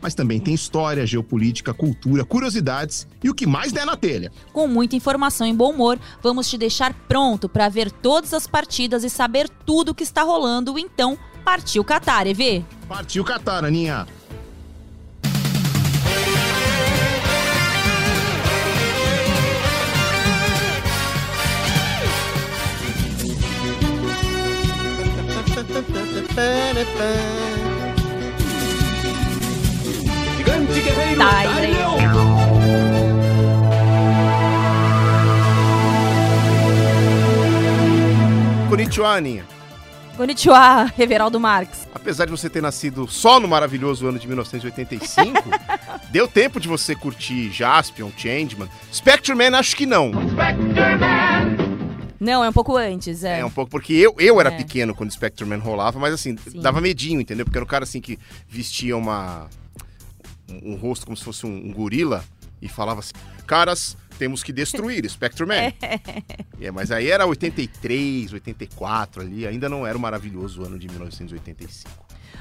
[0.00, 4.32] mas também tem história, geopolítica, cultura, curiosidades e o que mais der na telha.
[4.52, 9.04] Com muita informação e bom humor, vamos te deixar pronto para ver todas as partidas
[9.04, 10.78] e saber tudo o que está rolando.
[10.78, 12.64] Então, partiu Qatar, EV!
[12.88, 14.06] Partiu Qatar, Aninha!
[30.94, 31.98] guerreiro.
[38.68, 39.44] Konnichiwa, Aninha.
[40.16, 41.86] Konnichiwa, Reveraldo Marques.
[41.94, 45.32] Apesar de você ter nascido só no maravilhoso ano de 1985,
[46.10, 48.68] deu tempo de você curtir Jaspion, Changeman.
[48.92, 50.10] Spectre Man, acho que não.
[52.20, 53.40] Não, é um pouco antes, é.
[53.40, 54.56] É um pouco, porque eu, eu era É.
[54.56, 56.60] pequeno quando Spectre Man rolava, mas assim, Sim.
[56.60, 57.44] dava medinho, entendeu?
[57.46, 59.46] Porque era um cara assim que vestia uma.
[60.50, 62.24] Um, um rosto como se fosse um, um gorila
[62.60, 63.12] e falava assim:
[63.46, 65.72] caras, temos que destruir Spectre Man.
[66.60, 71.88] É, mas aí era 83, 84 ali, ainda não era o maravilhoso ano de 1985.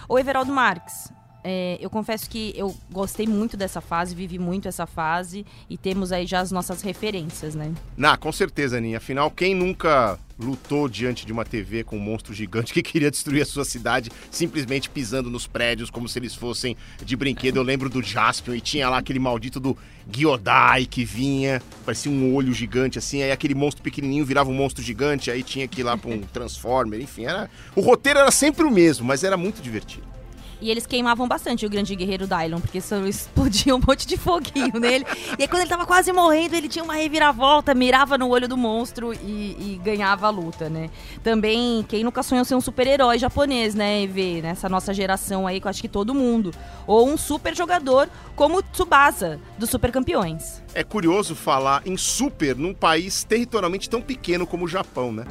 [0.10, 1.12] Ô, Everaldo Marques,
[1.44, 6.12] é, eu confesso que eu gostei muito dessa fase, vivi muito essa fase e temos
[6.12, 7.74] aí já as nossas referências, né?
[7.96, 8.98] Na, com certeza, Aninha.
[8.98, 13.42] Afinal, quem nunca lutou diante de uma TV com um monstro gigante que queria destruir
[13.42, 17.58] a sua cidade, simplesmente pisando nos prédios como se eles fossem de brinquedo?
[17.58, 19.78] Eu lembro do Jaspion e tinha lá aquele maldito do
[20.12, 24.84] Gyodai que vinha, parecia um olho gigante assim, aí aquele monstro pequenininho virava um monstro
[24.84, 27.50] gigante, aí tinha que ir lá pra um Transformer, enfim, era...
[27.76, 30.17] O roteiro era sempre o mesmo, mas era muito divertido.
[30.60, 34.80] E eles queimavam bastante o grande guerreiro Dylon, porque só explodia um monte de foguinho
[34.80, 35.06] nele.
[35.38, 38.58] E aí, quando ele tava quase morrendo, ele tinha uma reviravolta, mirava no olho do
[38.58, 40.90] monstro e, e ganhava a luta, né?
[41.24, 44.42] Também, quem nunca sonhou ser um super-herói japonês, né, EV?
[44.42, 46.52] Nessa nossa geração aí, que eu acho que todo mundo.
[46.86, 50.64] Ou um super jogador como Tsubasa, dos Super Campeões.
[50.74, 55.26] É curioso falar em super num país territorialmente tão pequeno como o Japão, né?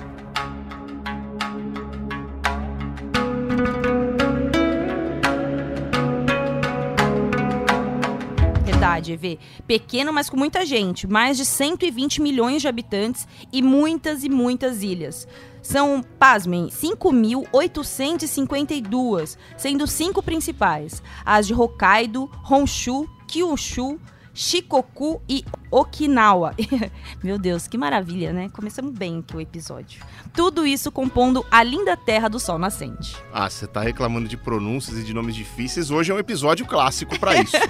[8.76, 9.38] Verdade, EV.
[9.66, 11.06] Pequeno, mas com muita gente.
[11.06, 15.26] Mais de 120 milhões de habitantes e muitas e muitas ilhas.
[15.62, 21.03] São, pasmem, 5.852, sendo cinco principais.
[21.25, 23.98] As de Hokkaido, Honshu, Kyushu,
[24.34, 26.54] Shikoku e Okinawa.
[27.25, 28.50] Meu Deus, que maravilha, né?
[28.50, 30.04] Começamos bem aqui o episódio.
[30.34, 33.16] Tudo isso compondo a linda terra do sol nascente.
[33.32, 35.91] Ah, você tá reclamando de pronúncias e de nomes difíceis.
[35.91, 37.56] Hoje é um episódio clássico pra isso.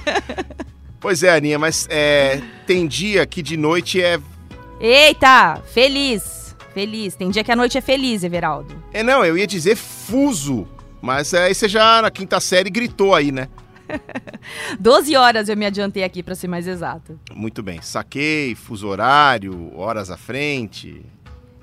[1.06, 4.18] pois é, Aninha, mas é, tem dia que de noite é.
[4.80, 6.56] Eita, feliz!
[6.74, 7.14] Feliz.
[7.14, 8.74] Tem dia que a noite é feliz, Everaldo.
[8.92, 10.66] É, não, eu ia dizer fuso.
[11.00, 13.48] Mas aí você já na quinta série gritou aí, né?
[14.80, 17.16] 12 horas eu me adiantei aqui, pra ser mais exato.
[17.32, 17.80] Muito bem.
[17.80, 21.06] Saquei, fuso horário, horas à frente.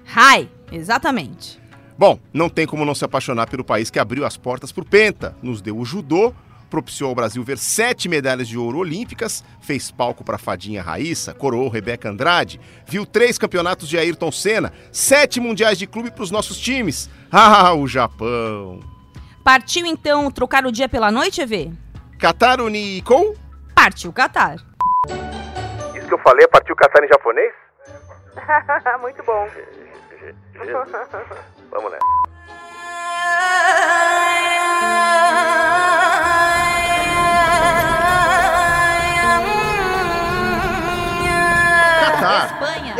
[0.07, 1.59] Hi, exatamente.
[1.97, 5.35] Bom, não tem como não se apaixonar pelo país que abriu as portas pro Penta,
[5.43, 6.33] nos deu o judô,
[6.73, 11.69] propiciou ao Brasil ver sete medalhas de ouro olímpicas, fez palco para Fadinha Raíssa, coroou
[11.69, 16.57] Rebeca Andrade, viu três campeonatos de Ayrton Senna, sete mundiais de clube para os nossos
[16.57, 17.09] times.
[17.35, 18.79] Ah, o Japão!
[19.43, 21.73] Partiu então trocar o dia pela noite, EV?
[22.19, 23.35] Kataru Nikou?
[23.73, 24.57] Partiu Qatar.
[25.95, 27.51] Isso que eu falei é partiu Qatar em japonês?
[29.01, 29.47] Muito bom.
[31.71, 32.33] Vamos nessa.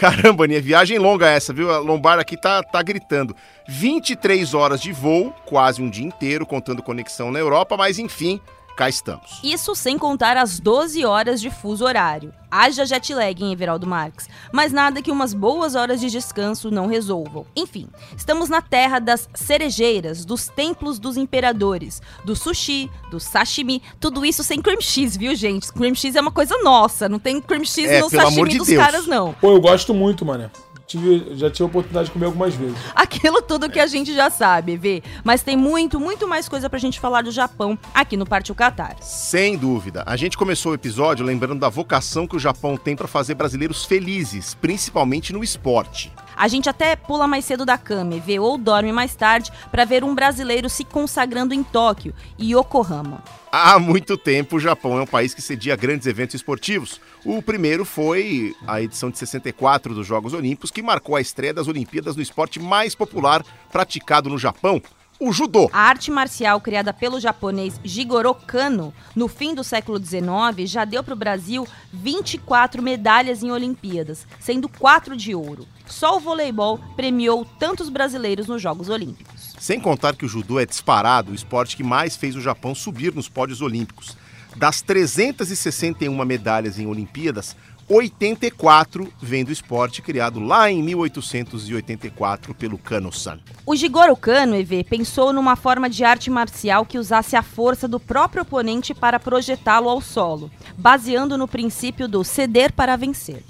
[0.00, 1.70] Caramba, Aninha, viagem longa essa, viu?
[1.70, 3.36] A lombar aqui tá, tá gritando.
[3.68, 8.40] 23 horas de voo, quase um dia inteiro, contando conexão na Europa, mas enfim,
[8.80, 9.40] cá estamos.
[9.44, 12.32] Isso sem contar as 12 horas de fuso horário.
[12.50, 16.86] Haja jet lag em Everaldo Marques, mas nada que umas boas horas de descanso não
[16.86, 17.44] resolvam.
[17.54, 17.86] Enfim,
[18.16, 24.42] estamos na terra das cerejeiras, dos templos dos imperadores, do sushi, do sashimi, tudo isso
[24.42, 25.70] sem cream cheese, viu, gente?
[25.72, 28.66] Cream cheese é uma coisa nossa, não tem cream cheese É, no sashimi de dos
[28.66, 28.82] Deus.
[28.82, 29.34] caras, não.
[29.34, 30.50] Pô, eu gosto muito, mano.
[30.90, 32.76] Tive, já tive a oportunidade de comer algumas vezes.
[32.96, 35.04] Aquilo tudo que a gente já sabe, vê.
[35.22, 38.96] Mas tem muito, muito mais coisa pra gente falar do Japão aqui no Partiu Qatar.
[39.00, 40.02] Sem dúvida.
[40.04, 43.84] A gente começou o episódio lembrando da vocação que o Japão tem para fazer brasileiros
[43.84, 46.12] felizes, principalmente no esporte.
[46.36, 49.84] A gente até pula mais cedo da cama e vê ou dorme mais tarde pra
[49.84, 53.22] ver um brasileiro se consagrando em Tóquio e Yokohama.
[53.52, 57.00] Há muito tempo, o Japão é um país que cedia grandes eventos esportivos.
[57.24, 61.66] O primeiro foi a edição de 64 dos Jogos Olímpicos, que marcou a estreia das
[61.66, 64.80] Olimpíadas no esporte mais popular praticado no Japão,
[65.20, 65.68] o judô.
[65.72, 70.20] A arte marcial criada pelo japonês Jigoro Kano no fim do século XIX
[70.64, 75.68] já deu para o Brasil 24 medalhas em Olimpíadas, sendo quatro de ouro.
[75.86, 79.54] Só o voleibol premiou tantos brasileiros nos Jogos Olímpicos.
[79.58, 83.14] Sem contar que o judô é disparado o esporte que mais fez o Japão subir
[83.14, 84.16] nos pódios olímpicos.
[84.56, 87.56] Das 361 medalhas em Olimpíadas,
[87.90, 93.40] 84 vem do esporte criado lá em 1884 pelo Kano-san.
[93.66, 97.98] O Jigoro Kano, EV, pensou numa forma de arte marcial que usasse a força do
[97.98, 103.42] próprio oponente para projetá-lo ao solo, baseando no princípio do ceder para vencer.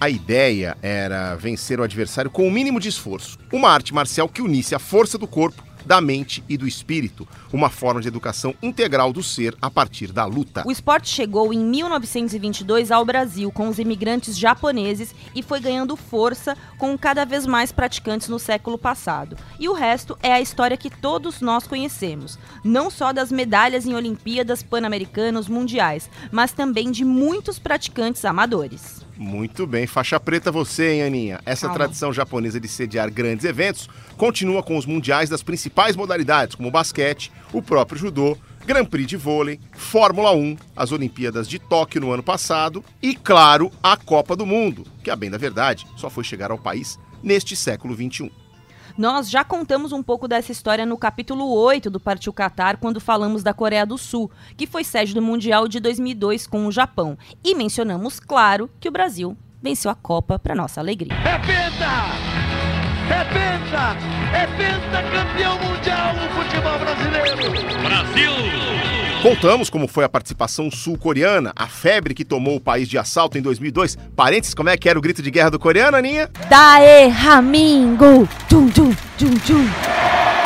[0.00, 3.36] A ideia era vencer o adversário com o mínimo de esforço.
[3.52, 7.26] Uma arte marcial que unisse a força do corpo, da mente e do espírito.
[7.50, 10.62] Uma forma de educação integral do ser a partir da luta.
[10.66, 16.54] O esporte chegou em 1922 ao Brasil com os imigrantes japoneses e foi ganhando força
[16.76, 19.34] com cada vez mais praticantes no século passado.
[19.58, 23.94] E o resto é a história que todos nós conhecemos, não só das medalhas em
[23.94, 29.07] Olimpíadas, Pan-Americanos, Mundiais, mas também de muitos praticantes amadores.
[29.18, 31.40] Muito bem, faixa preta você, hein, Aninha?
[31.44, 31.74] Essa Calma.
[31.74, 36.70] tradição japonesa de sediar grandes eventos continua com os mundiais das principais modalidades, como o
[36.70, 42.12] basquete, o próprio judô, Grand Prix de vôlei, Fórmula 1, as Olimpíadas de Tóquio no
[42.12, 46.22] ano passado e, claro, a Copa do Mundo, que, a bem da verdade, só foi
[46.22, 47.96] chegar ao país neste século.
[47.96, 48.30] XXI.
[48.98, 53.44] Nós já contamos um pouco dessa história no capítulo 8 do Partiu Qatar, quando falamos
[53.44, 57.16] da Coreia do Sul, que foi sede do Mundial de 2002 com o Japão.
[57.44, 61.12] E mencionamos, claro, que o Brasil venceu a Copa para nossa alegria.
[61.14, 61.78] É penta!
[63.08, 63.96] É penta!
[64.36, 67.52] É penta campeão mundial no futebol brasileiro!
[67.80, 68.87] Brasil!
[69.22, 73.42] Contamos como foi a participação sul-coreana, a febre que tomou o país de assalto em
[73.42, 73.98] 2002.
[74.14, 76.30] Parênteses, como é que era o grito de guerra do coreano, Aninha?
[76.48, 78.28] Dae Ramingo!
[78.48, 80.37] Tchum, tchum, tchum, tchum.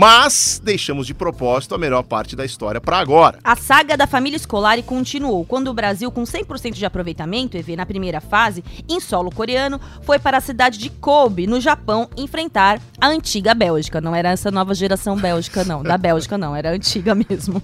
[0.00, 3.40] Mas deixamos de propósito a melhor parte da história para agora.
[3.42, 7.84] A saga da família escolar continuou quando o Brasil, com 100% de aproveitamento, EV na
[7.84, 13.08] primeira fase, em solo coreano, foi para a cidade de Kobe, no Japão, enfrentar a
[13.08, 14.00] antiga Bélgica.
[14.00, 15.82] Não era essa nova geração Bélgica, não.
[15.82, 16.54] Da Bélgica, não.
[16.54, 17.60] Era a antiga mesmo.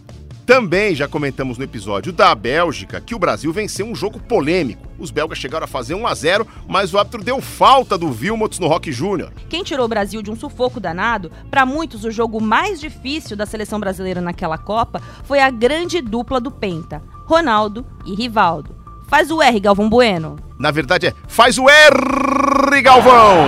[0.46, 4.86] Também já comentamos no episódio da Bélgica que o Brasil venceu um jogo polêmico.
[4.98, 8.58] Os belgas chegaram a fazer 1 a 0, mas o árbitro deu falta do Wilmots
[8.58, 9.32] no Rock Júnior.
[9.48, 13.46] Quem tirou o Brasil de um sufoco danado, para muitos o jogo mais difícil da
[13.46, 18.76] seleção brasileira naquela Copa foi a grande dupla do Penta, Ronaldo e Rivaldo.
[19.08, 20.36] Faz o R, Galvão Bueno.
[20.58, 23.46] Na verdade é faz o R, Galvão!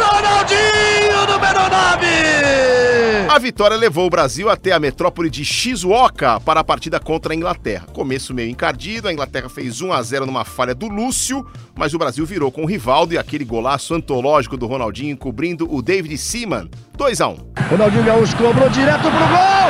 [0.00, 3.25] Ronaldinho, número 9!
[3.36, 7.36] A vitória levou o Brasil até a metrópole de Shizuoka para a partida contra a
[7.36, 7.84] Inglaterra.
[7.92, 11.98] Começo meio encardido, a Inglaterra fez 1 a 0 numa falha do Lúcio, mas o
[11.98, 16.70] Brasil virou com o Rivaldo e aquele golaço antológico do Ronaldinho encobrindo o David Seaman.
[16.96, 17.36] 2 a 1.
[17.72, 19.68] Ronaldinho Gaúcho cobrou direto pro gol!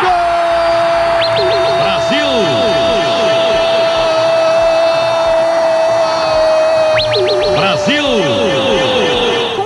[0.00, 0.24] Gol!
[1.82, 2.26] Brasil!
[7.54, 8.33] Brasil!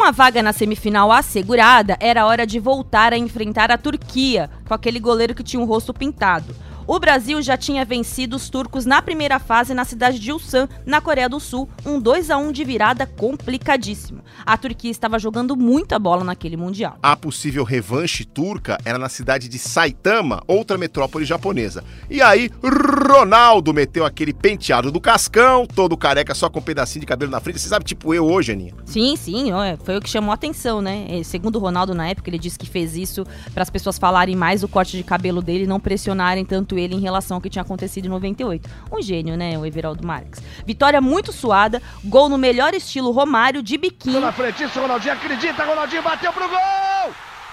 [0.08, 4.98] A vaga na semifinal assegurada, era hora de voltar a enfrentar a Turquia, com aquele
[4.98, 6.56] goleiro que tinha um rosto pintado.
[6.88, 11.02] O Brasil já tinha vencido os turcos na primeira fase na cidade de Ulsan, na
[11.02, 14.22] Coreia do Sul, um 2 a 1 de virada complicadíssimo.
[14.46, 16.96] A Turquia estava jogando muita bola naquele mundial.
[17.02, 21.84] A possível revanche turca era na cidade de Saitama, outra metrópole japonesa.
[22.08, 27.06] E aí, Ronaldo meteu aquele penteado do cascão, todo careca, só com um pedacinho de
[27.06, 27.60] cabelo na frente.
[27.60, 28.72] Você sabe, tipo eu hoje, Aninha.
[28.86, 31.04] Sim, sim, ó, foi o que chamou a atenção, né?
[31.10, 34.34] Eh, Segundo o Ronaldo, na época, ele disse que fez isso para as pessoas falarem
[34.34, 37.50] mais do corte de cabelo dele e não pressionarem tanto ele em relação ao que
[37.50, 38.68] tinha acontecido em 98.
[38.92, 40.42] Um gênio, né, o Everaldo Marques.
[40.64, 44.20] Vitória muito suada, gol no melhor estilo Romário de biquíni.
[44.20, 46.58] Na frente, Ronaldinho acredita, Ronaldinho bateu pro gol!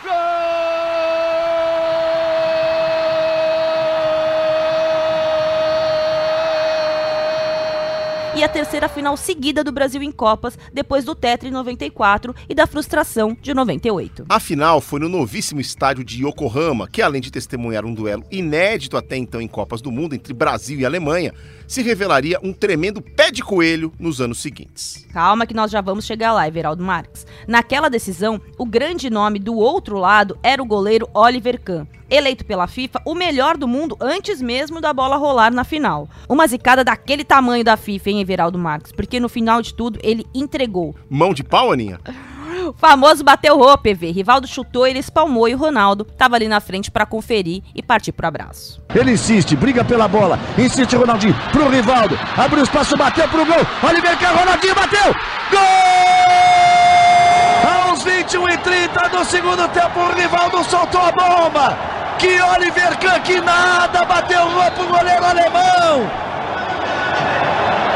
[0.03, 1.45] Gol!
[8.36, 12.54] E a terceira final seguida do Brasil em Copas, depois do Tetra em 94 e
[12.54, 14.25] da frustração de 98.
[14.27, 18.98] A final foi no novíssimo estádio de Yokohama, que além de testemunhar um duelo inédito
[18.98, 21.34] até então em Copas do Mundo entre Brasil e Alemanha,
[21.65, 25.08] se revelaria um tremendo pé de coelho nos anos seguintes.
[25.13, 27.25] Calma que nós já vamos chegar lá, Everaldo Marques.
[27.48, 32.68] Naquela decisão, o grande nome do outro lado era o goleiro Oliver Kahn, eleito pela
[32.68, 36.08] FIFA o melhor do mundo antes mesmo da bola rolar na final.
[36.28, 38.92] Uma zicada daquele tamanho da FIFA, hein, Everaldo Marques?
[38.92, 40.96] Porque no final de tudo ele entregou.
[41.10, 42.00] Mão de pau, Aninha?
[42.68, 44.12] O famoso bateu roupa, PV.
[44.12, 48.12] Rivaldo chutou, ele espalmou e o Ronaldo tava ali na frente para conferir e partir
[48.12, 48.82] pro abraço.
[48.94, 54.18] Ele insiste, briga pela bola, insiste Ronaldinho pro Rivaldo, abriu espaço, bateu pro gol, Oliver
[54.18, 55.14] Kahn, Ronaldinho bateu,
[55.52, 56.65] gol!
[58.06, 61.76] Aos 21 e 30 do segundo tempo, o Rivaldo soltou a bomba,
[62.20, 66.12] que Oliver Kahn que nada, bateu o goleiro alemão.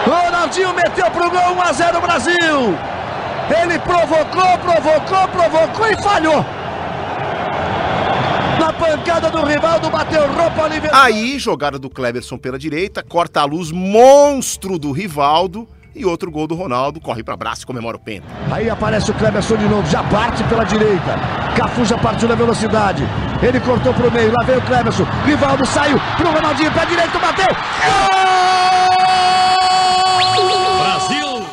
[0.07, 2.77] Ronaldinho meteu pro gol 1 a 0 Brasil.
[3.61, 6.45] Ele provocou, provocou, provocou e falhou.
[8.59, 10.89] Na pancada do Rivaldo, bateu roupa Oliver.
[10.91, 15.67] Aí, jogada do Kleberson pela direita, corta a luz monstro do Rivaldo
[15.99, 18.31] e outro gol do Ronaldo, corre para braço e comemora o pênalti.
[18.51, 21.19] Aí aparece o Kleberson de novo, já parte pela direita.
[21.55, 23.03] Cafu já partiu na velocidade.
[23.43, 25.05] Ele cortou pro meio, lá veio o Kleberson.
[25.25, 27.47] Rivaldo saiu pro Ronaldinho, pé direito, bateu.
[27.47, 28.18] Brasil!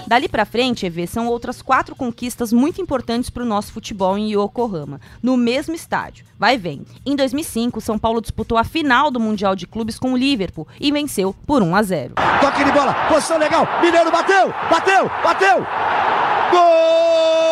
[0.07, 5.01] Dali pra frente, EV, são outras quatro conquistas muito importantes pro nosso futebol em Yokohama,
[5.23, 6.25] no mesmo estádio.
[6.39, 6.87] Vai vendo.
[7.05, 10.93] Em 2005, São Paulo disputou a final do Mundial de Clubes com o Liverpool e
[10.93, 12.15] venceu por 1 a 0.
[12.41, 13.67] Toque de bola, posição legal.
[13.83, 15.67] Mineiro bateu, bateu, bateu.
[16.51, 17.46] Gol!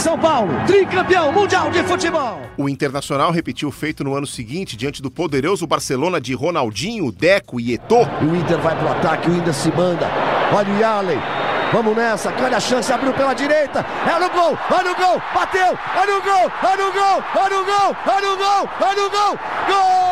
[0.00, 2.40] São Paulo, tricampeão mundial de futebol.
[2.56, 7.60] O Internacional repetiu o feito no ano seguinte diante do poderoso Barcelona de Ronaldinho, Deco
[7.60, 8.08] e Eto'o.
[8.22, 10.08] O Inter vai pro ataque, o Inter se manda.
[10.54, 11.18] Olha o Yaley.
[11.70, 13.84] Vamos nessa, olha a chance, abriu pela direita.
[14.06, 17.64] É no gol, olha o gol, bateu, olha o gol, olha o gol, olha o
[17.64, 19.38] gol, olha o gol, olha o gol.
[19.68, 20.09] Gol!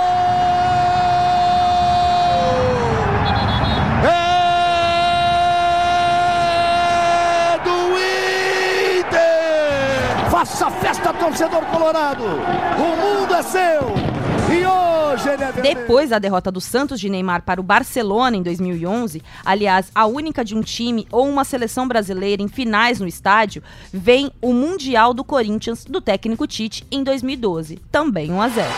[10.39, 12.23] Faça festa, torcedor colorado.
[12.23, 13.81] O mundo é seu.
[14.49, 15.51] E hoje ele é.
[15.51, 20.45] Depois da derrota do Santos de Neymar para o Barcelona em 2011, aliás, a única
[20.45, 25.25] de um time ou uma seleção brasileira em finais no estádio, vem o Mundial do
[25.25, 28.69] Corinthians do técnico Tite em 2012, também 1 a 0.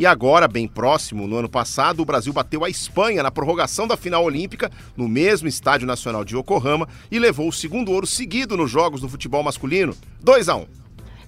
[0.00, 3.98] E agora, bem próximo, no ano passado, o Brasil bateu a Espanha na prorrogação da
[3.98, 8.70] final olímpica, no mesmo Estádio Nacional de Yokohama, e levou o segundo ouro seguido nos
[8.70, 10.66] Jogos do Futebol Masculino, 2 a 1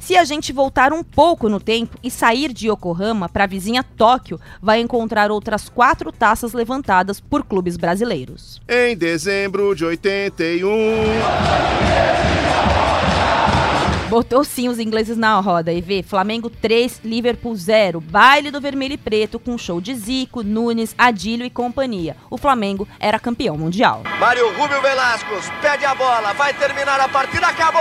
[0.01, 3.85] Se a gente voltar um pouco no tempo e sair de Yokohama para a vizinha
[3.85, 8.59] Tóquio, vai encontrar outras quatro taças levantadas por clubes brasileiros.
[8.67, 10.71] Em dezembro de 81.
[14.13, 17.99] Botou sim os ingleses na roda e vê Flamengo 3, Liverpool 0.
[17.99, 22.15] Baile do vermelho e preto com show de Zico, Nunes, Adílio e companhia.
[22.29, 24.03] O Flamengo era campeão mundial.
[24.21, 27.81] Mário Rubio Velascos pede a bola, vai terminar a partida, acabou!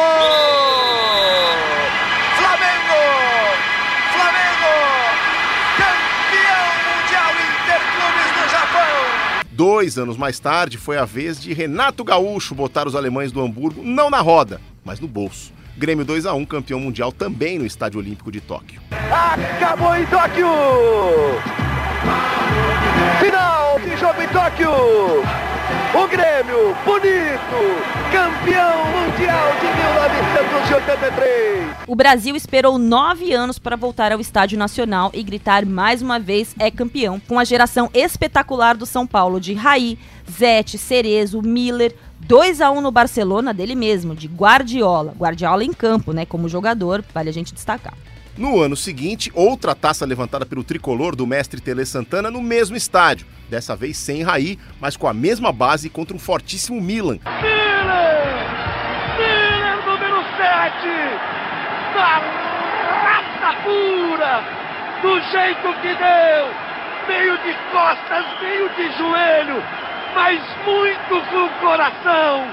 [2.37, 3.01] Flamengo!
[4.13, 4.71] Flamengo!
[5.75, 9.43] Campeão mundial Interclubes do Japão!
[9.51, 13.83] Dois anos mais tarde, foi a vez de Renato Gaúcho botar os alemães do Hamburgo
[13.83, 15.59] não na roda, mas no bolso.
[15.77, 18.81] Grêmio 2 a 1 campeão mundial também no Estádio Olímpico de Tóquio.
[18.91, 20.47] Acabou em Tóquio!
[23.19, 24.69] Final de jogo em Tóquio!
[25.93, 27.59] O Grêmio, bonito,
[28.11, 31.71] campeão mundial de 1983!
[31.87, 36.55] O Brasil esperou nove anos para voltar ao Estádio Nacional e gritar mais uma vez
[36.59, 39.99] é campeão, com a geração espetacular do São Paulo de Raí,
[40.29, 41.93] Zete, Cerezo, Miller,
[42.27, 45.13] 2 a 1 no Barcelona dele mesmo, de Guardiola.
[45.17, 47.93] Guardiola em campo, né, como jogador, vale a gente destacar.
[48.37, 53.27] No ano seguinte, outra taça levantada pelo tricolor do mestre Tele Santana no mesmo estádio,
[53.49, 57.19] dessa vez sem Raí, mas com a mesma base contra um fortíssimo Milan.
[57.41, 58.21] Miller!
[59.17, 60.87] Miller, número 7!
[61.93, 62.19] Na
[63.03, 64.43] raça pura!
[65.01, 66.71] Do jeito que deu!
[67.07, 69.61] Meio de costas, meio de joelho!
[70.13, 72.47] Mas muito com o coração!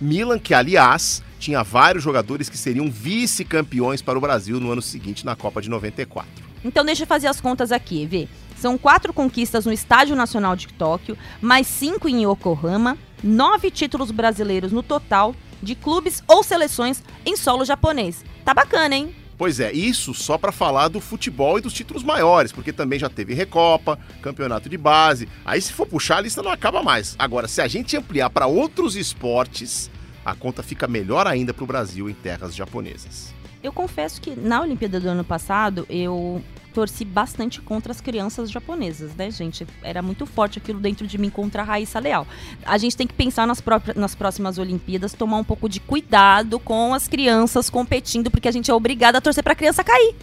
[0.00, 5.24] Milan, que aliás tinha vários jogadores que seriam vice-campeões para o Brasil no ano seguinte
[5.24, 6.28] na Copa de 94.
[6.64, 8.28] Então deixa eu fazer as contas aqui, vê.
[8.56, 14.70] São quatro conquistas no Estádio Nacional de Tóquio, mais cinco em Yokohama, nove títulos brasileiros
[14.70, 18.24] no total de clubes ou seleções em solo japonês.
[18.44, 19.14] Tá bacana, hein?
[19.42, 23.08] Pois é, isso só para falar do futebol e dos títulos maiores, porque também já
[23.08, 25.28] teve Recopa, Campeonato de Base.
[25.44, 27.16] Aí se for puxar, a lista não acaba mais.
[27.18, 29.90] Agora, se a gente ampliar para outros esportes,
[30.24, 33.34] a conta fica melhor ainda para o Brasil em terras japonesas.
[33.64, 36.40] Eu confesso que na Olimpíada do ano passado eu
[36.72, 39.66] torci bastante contra as crianças japonesas, né, gente?
[39.82, 42.26] Era muito forte aquilo dentro de mim contra a Raíssa Leal.
[42.64, 46.58] A gente tem que pensar nas, próprias, nas próximas Olimpíadas, tomar um pouco de cuidado
[46.58, 50.14] com as crianças competindo, porque a gente é obrigada a torcer para a criança cair.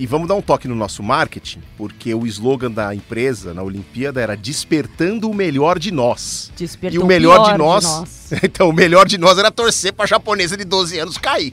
[0.00, 4.18] E vamos dar um toque no nosso marketing, porque o slogan da empresa na Olimpíada
[4.18, 6.50] era despertando o melhor de nós.
[6.56, 8.32] Despertou e o melhor de nós, de nós.
[8.42, 11.52] então o melhor de nós era torcer para a japonesa de 12 anos cair.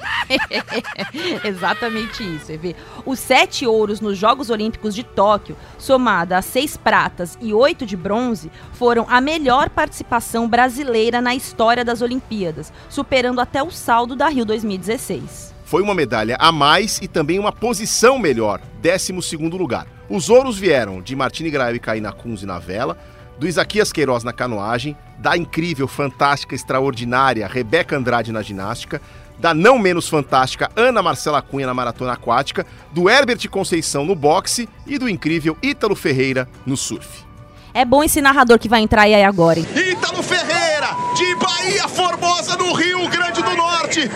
[1.44, 2.74] Exatamente isso, vê.
[3.06, 7.98] Os sete ouros nos Jogos Olímpicos de Tóquio, somada a seis pratas e oito de
[7.98, 14.30] bronze, foram a melhor participação brasileira na história das Olimpíadas, superando até o saldo da
[14.30, 19.86] Rio 2016 foi uma medalha a mais e também uma posição melhor, 12 lugar.
[20.10, 22.98] Os ouros vieram de Martini e Caína Kunze na vela,
[23.38, 29.02] do Isaquias Queiroz na canoagem, da incrível, fantástica, extraordinária Rebeca Andrade na ginástica,
[29.38, 34.70] da não menos fantástica Ana Marcela Cunha na maratona aquática, do Herbert Conceição no boxe
[34.86, 37.28] e do incrível Ítalo Ferreira no surf.
[37.74, 39.60] É bom esse narrador que vai entrar aí agora.
[39.60, 39.68] Hein?
[39.76, 44.10] Ítalo Ferreira, de Bahia Formosa, no Rio Grande do Norte,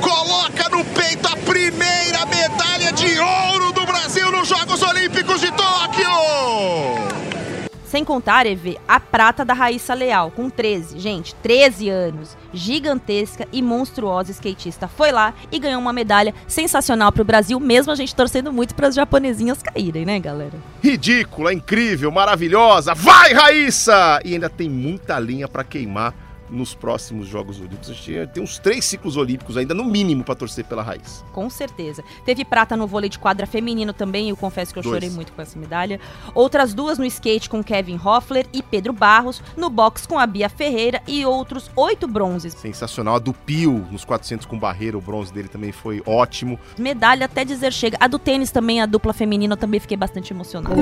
[0.00, 0.65] coloca
[0.96, 6.08] peito a primeira medalha de ouro do Brasil nos Jogos Olímpicos de Tóquio.
[7.84, 13.62] Sem contar, Eve, a prata da Raíssa Leal, com 13, gente, 13 anos, gigantesca e
[13.62, 14.88] monstruosa skatista.
[14.88, 18.74] Foi lá e ganhou uma medalha sensacional para o Brasil, mesmo a gente torcendo muito
[18.74, 20.54] para as japonesinhas caírem, né, galera?
[20.82, 22.92] Ridícula, incrível, maravilhosa.
[22.92, 24.20] Vai, Raíssa!
[24.24, 27.90] E ainda tem muita linha para queimar nos próximos Jogos Olímpicos.
[27.90, 31.24] A gente tem uns três ciclos olímpicos ainda, no mínimo, para torcer pela raiz.
[31.32, 32.02] Com certeza.
[32.24, 34.94] Teve prata no vôlei de quadra feminino também, eu confesso que eu Dois.
[34.94, 36.00] chorei muito com essa medalha.
[36.34, 40.48] Outras duas no skate com Kevin Hoffler e Pedro Barros, no boxe com a Bia
[40.48, 42.54] Ferreira e outros oito bronzes.
[42.54, 43.16] Sensacional.
[43.16, 46.58] A do Pio, nos 400 com barreira, o bronze dele também foi ótimo.
[46.78, 47.96] Medalha até dizer chega.
[48.00, 50.76] A do tênis também, a dupla feminina, eu também fiquei bastante emocionada.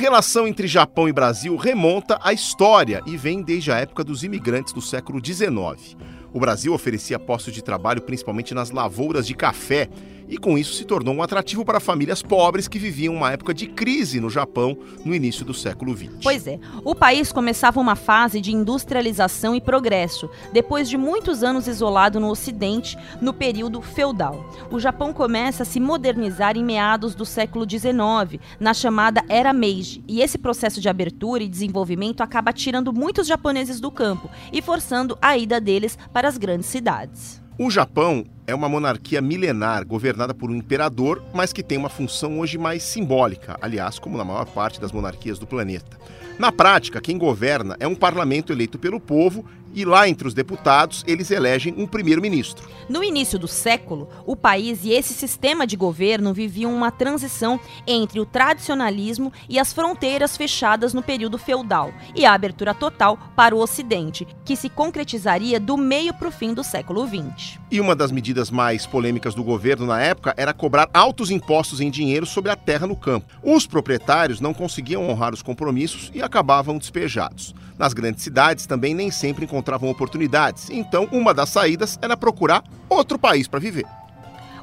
[0.00, 4.72] Relação entre Japão e Brasil remonta à história e vem desde a época dos imigrantes
[4.72, 5.94] do século XIX.
[6.32, 9.90] O Brasil oferecia postos de trabalho principalmente nas lavouras de café
[10.30, 13.66] e com isso se tornou um atrativo para famílias pobres que viviam uma época de
[13.66, 16.10] crise no Japão no início do século XX.
[16.22, 21.66] Pois é, o país começava uma fase de industrialização e progresso, depois de muitos anos
[21.66, 24.48] isolado no Ocidente, no período feudal.
[24.70, 30.04] O Japão começa a se modernizar em meados do século XIX, na chamada Era Meiji,
[30.06, 35.18] e esse processo de abertura e desenvolvimento acaba tirando muitos japoneses do campo e forçando
[35.20, 37.39] a ida deles para as grandes cidades.
[37.62, 42.38] O Japão é uma monarquia milenar governada por um imperador, mas que tem uma função
[42.38, 45.98] hoje mais simbólica, aliás, como na maior parte das monarquias do planeta.
[46.38, 51.04] Na prática, quem governa é um parlamento eleito pelo povo e lá entre os deputados
[51.06, 52.68] eles elegem um primeiro-ministro.
[52.88, 58.18] No início do século, o país e esse sistema de governo viviam uma transição entre
[58.18, 63.60] o tradicionalismo e as fronteiras fechadas no período feudal e a abertura total para o
[63.60, 67.60] Ocidente, que se concretizaria do meio para o fim do século XX.
[67.70, 71.90] E uma das medidas mais polêmicas do governo na época era cobrar altos impostos em
[71.90, 73.26] dinheiro sobre a terra no campo.
[73.42, 77.54] Os proprietários não conseguiam honrar os compromissos e acabavam despejados.
[77.80, 83.18] Nas grandes cidades também nem sempre encontravam oportunidades, então uma das saídas era procurar outro
[83.18, 83.86] país para viver.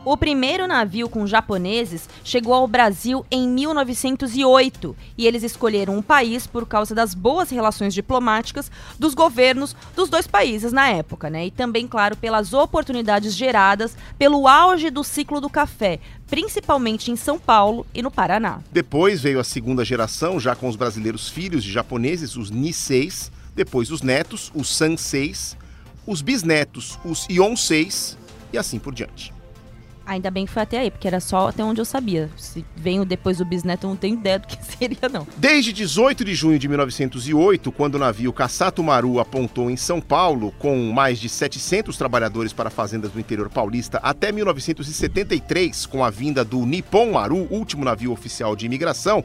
[0.09, 6.47] O primeiro navio com japoneses chegou ao Brasil em 1908 e eles escolheram um país
[6.47, 11.47] por causa das boas relações diplomáticas dos governos dos dois países na época, né?
[11.47, 17.37] E também, claro, pelas oportunidades geradas pelo auge do ciclo do café, principalmente em São
[17.37, 18.61] Paulo e no Paraná.
[18.71, 23.91] Depois veio a segunda geração, já com os brasileiros filhos de japoneses, os Niseis, depois
[23.91, 25.57] os netos, os Sanseis,
[26.05, 28.17] os bisnetos, os Yonseis
[28.53, 29.35] e assim por diante.
[30.07, 32.29] Ainda bem que foi até aí, porque era só até onde eu sabia.
[32.37, 35.27] Se venho depois do bisneto, eu não tenho ideia do que seria, não.
[35.35, 40.53] Desde 18 de junho de 1908, quando o navio Kassato Maru apontou em São Paulo,
[40.57, 46.45] com mais de 700 trabalhadores para fazendas do interior paulista, até 1973, com a vinda
[46.45, 49.21] do Nippon Maru, último navio oficial de imigração,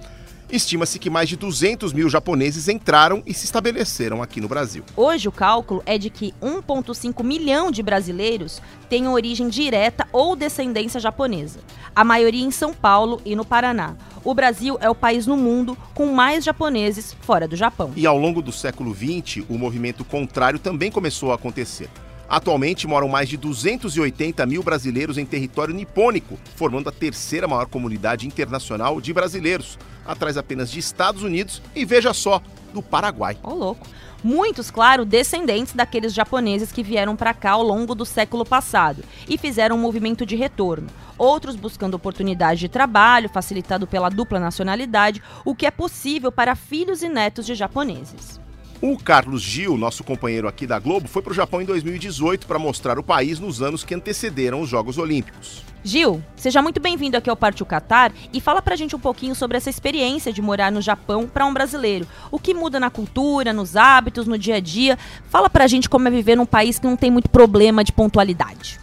[0.52, 4.84] estima-se que mais de 200 mil japoneses entraram e se estabeleceram aqui no Brasil.
[4.94, 8.60] Hoje, o cálculo é de que 1,5 milhão de brasileiros
[8.90, 11.60] têm origem direta ou descendência japonesa,
[11.96, 13.96] a maioria em São Paulo e no Paraná.
[14.22, 17.92] O Brasil é o país no mundo com mais japoneses fora do Japão.
[17.96, 21.88] E ao longo do século XX, o movimento contrário também começou a acontecer.
[22.28, 28.26] Atualmente moram mais de 280 mil brasileiros em território nipônico, formando a terceira maior comunidade
[28.26, 33.36] internacional de brasileiros, atrás apenas de Estados Unidos e veja só, do Paraguai.
[33.42, 33.86] Ô, louco.
[34.24, 39.36] Muitos, claro, descendentes daqueles japoneses que vieram para cá ao longo do século passado e
[39.36, 40.86] fizeram um movimento de retorno.
[41.18, 47.02] Outros buscando oportunidade de trabalho, facilitado pela dupla nacionalidade, o que é possível para filhos
[47.02, 48.40] e netos de japoneses.
[48.82, 52.58] O Carlos Gil, nosso companheiro aqui da Globo, foi para o Japão em 2018 para
[52.58, 55.62] mostrar o país nos anos que antecederam os Jogos Olímpicos.
[55.84, 59.56] Gil, seja muito bem-vindo aqui ao Partiu Qatar e fala pra gente um pouquinho sobre
[59.56, 62.08] essa experiência de morar no Japão para um brasileiro.
[62.28, 64.98] O que muda na cultura, nos hábitos, no dia a dia?
[65.28, 68.80] Fala pra gente como é viver num país que não tem muito problema de pontualidade.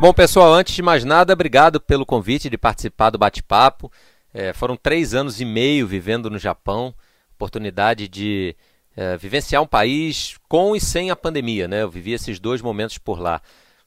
[0.00, 3.92] Bom, pessoal, antes de mais nada, obrigado pelo convite de participar do bate-papo.
[4.34, 6.92] É, foram três anos e meio vivendo no Japão,
[7.36, 8.56] oportunidade de
[8.96, 11.82] é, vivenciar um país com e sem a pandemia, né?
[11.82, 13.42] Eu vivi esses dois momentos por lá.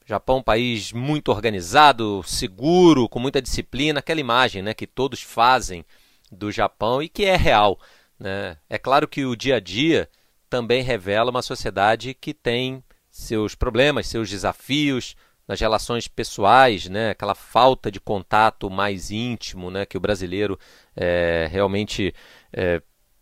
[0.06, 5.22] Japão é um país muito organizado, seguro, com muita disciplina, aquela imagem né, que todos
[5.22, 5.86] fazem
[6.32, 7.80] do Japão e que é real.
[8.20, 8.58] Né?
[8.68, 10.10] É claro que o dia a dia
[10.50, 15.16] também revela uma sociedade que tem seus problemas, seus desafios
[15.48, 17.12] nas relações pessoais, né?
[17.12, 19.86] aquela falta de contato mais íntimo né?
[19.86, 20.58] que o brasileiro
[20.96, 22.16] é, realmente
[22.52, 22.82] é,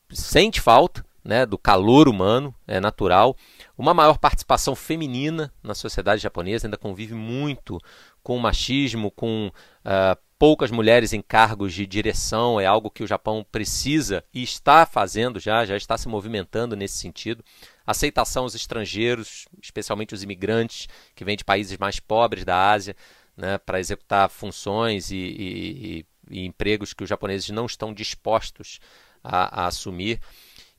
[0.10, 1.46] sente falta né?
[1.46, 3.36] do calor humano, é natural
[3.78, 7.78] uma maior participação feminina na sociedade japonesa, ainda convive muito
[8.24, 9.52] com machismo, com
[9.86, 14.86] uh, poucas mulheres em cargos de direção, é algo que o Japão precisa e está
[14.86, 17.44] fazendo já, já está se movimentando nesse sentido.
[17.86, 22.96] Aceitação aos estrangeiros, especialmente os imigrantes que vêm de países mais pobres da Ásia,
[23.36, 28.80] né, para executar funções e, e, e, empregos que os japoneses não estão dispostos
[29.24, 30.20] a, a assumir.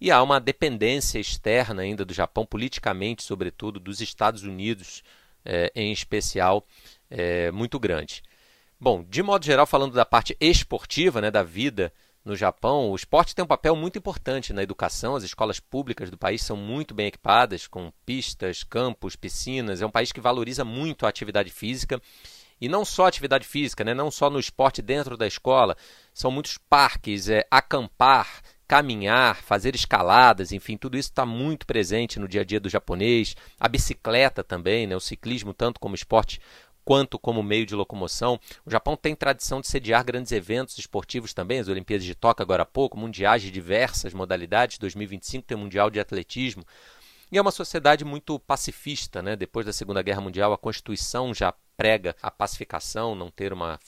[0.00, 5.02] E há uma dependência externa ainda do Japão, politicamente, sobretudo, dos Estados Unidos,
[5.44, 6.64] é, em especial,
[7.10, 8.22] é, muito grande.
[8.80, 11.92] Bom, de modo geral, falando da parte esportiva, né, da vida
[12.24, 15.16] no Japão, o esporte tem um papel muito importante na educação.
[15.16, 19.80] As escolas públicas do país são muito bem equipadas, com pistas, campos, piscinas.
[19.82, 22.00] É um país que valoriza muito a atividade física.
[22.60, 23.94] E não só atividade física, né?
[23.94, 25.76] não só no esporte dentro da escola,
[26.12, 32.28] são muitos parques, é, acampar, caminhar, fazer escaladas, enfim, tudo isso está muito presente no
[32.28, 33.34] dia a dia do japonês.
[33.58, 34.94] A bicicleta também, né?
[34.94, 36.38] o ciclismo, tanto como esporte
[36.84, 38.38] quanto como meio de locomoção.
[38.64, 42.62] O Japão tem tradição de sediar grandes eventos esportivos também, as Olimpíadas de Tóquio agora
[42.62, 46.64] há pouco, mundiais de diversas modalidades, 2025 tem o Mundial de Atletismo.
[47.30, 49.36] E é uma sociedade muito pacifista, né?
[49.36, 53.78] Depois da Segunda Guerra Mundial, a Constituição já prega a pacificação, não ter uma,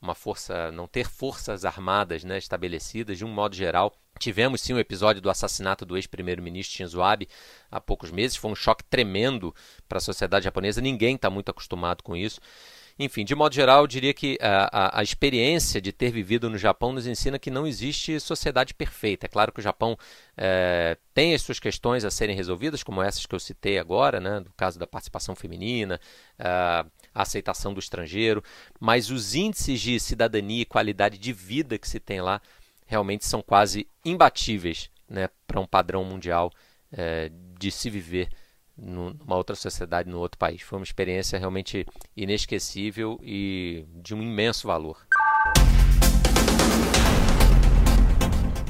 [0.00, 3.94] uma força, não ter forças armadas né, estabelecidas de um modo geral.
[4.18, 7.28] Tivemos sim o um episódio do assassinato do ex-primeiro-ministro Shinzo Abe
[7.70, 8.36] há poucos meses.
[8.36, 9.54] Foi um choque tremendo
[9.88, 10.80] para a sociedade japonesa.
[10.80, 12.40] Ninguém está muito acostumado com isso.
[13.02, 16.58] Enfim, de modo geral, eu diria que a, a, a, experiência de ter vivido no
[16.58, 19.24] Japão nos ensina que não existe sociedade perfeita.
[19.24, 19.96] É claro que o Japão
[20.36, 24.40] é, tem as suas questões a serem resolvidas, como essas que eu citei agora, né,
[24.40, 25.98] no caso da participação feminina,
[27.14, 28.42] a aceitação do estrangeiro,
[28.78, 32.40] mas os índices de cidadania e qualidade de vida que se tem lá
[32.86, 36.52] realmente são quase imbatíveis né, para um padrão mundial
[36.92, 38.28] é, de se viver
[38.76, 40.62] numa outra sociedade, no outro país.
[40.62, 44.96] Foi uma experiência realmente inesquecível e de um imenso valor.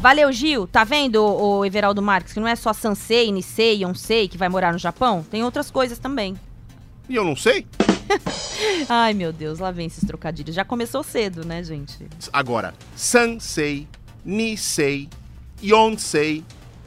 [0.00, 0.66] Valeu, Gil.
[0.66, 4.72] Tá vendo, o Everaldo Marques, que não é só Sansei, Nisei, Yonsei que vai morar
[4.72, 5.22] no Japão?
[5.22, 6.34] Tem outras coisas também.
[7.08, 7.66] E eu não sei?
[8.88, 10.54] Ai, meu Deus, lá vem esses trocadilhos.
[10.54, 12.06] Já começou cedo, né, gente?
[12.32, 13.86] Agora, Sansei,
[14.24, 15.08] Nisei,
[15.62, 16.44] Yonsei,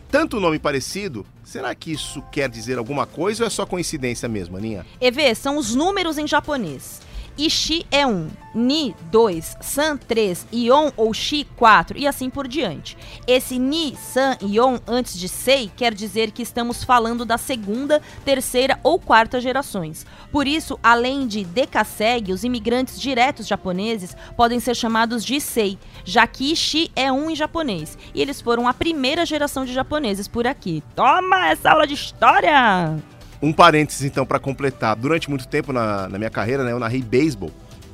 [0.09, 4.57] tanto nome parecido, será que isso quer dizer alguma coisa ou é só coincidência mesmo,
[4.57, 4.85] Aninha?
[4.99, 7.01] EV, são os números em japonês.
[7.37, 12.95] Ishi é 1, Ni 2, San 3, Ion ou Shi 4 e assim por diante.
[13.25, 18.79] Esse Ni, San, Ion antes de Sei quer dizer que estamos falando da segunda, terceira
[18.83, 20.05] ou quarta gerações.
[20.31, 26.27] Por isso, além de Dekaseg, os imigrantes diretos japoneses podem ser chamados de Sei, já
[26.27, 30.45] que Ishi é 1 em japonês e eles foram a primeira geração de japoneses por
[30.45, 30.83] aqui.
[30.95, 33.01] Toma essa aula de história!
[33.43, 34.95] Um parênteses, então, para completar.
[34.95, 37.51] Durante muito tempo na, na minha carreira, né, eu narrei beisebol.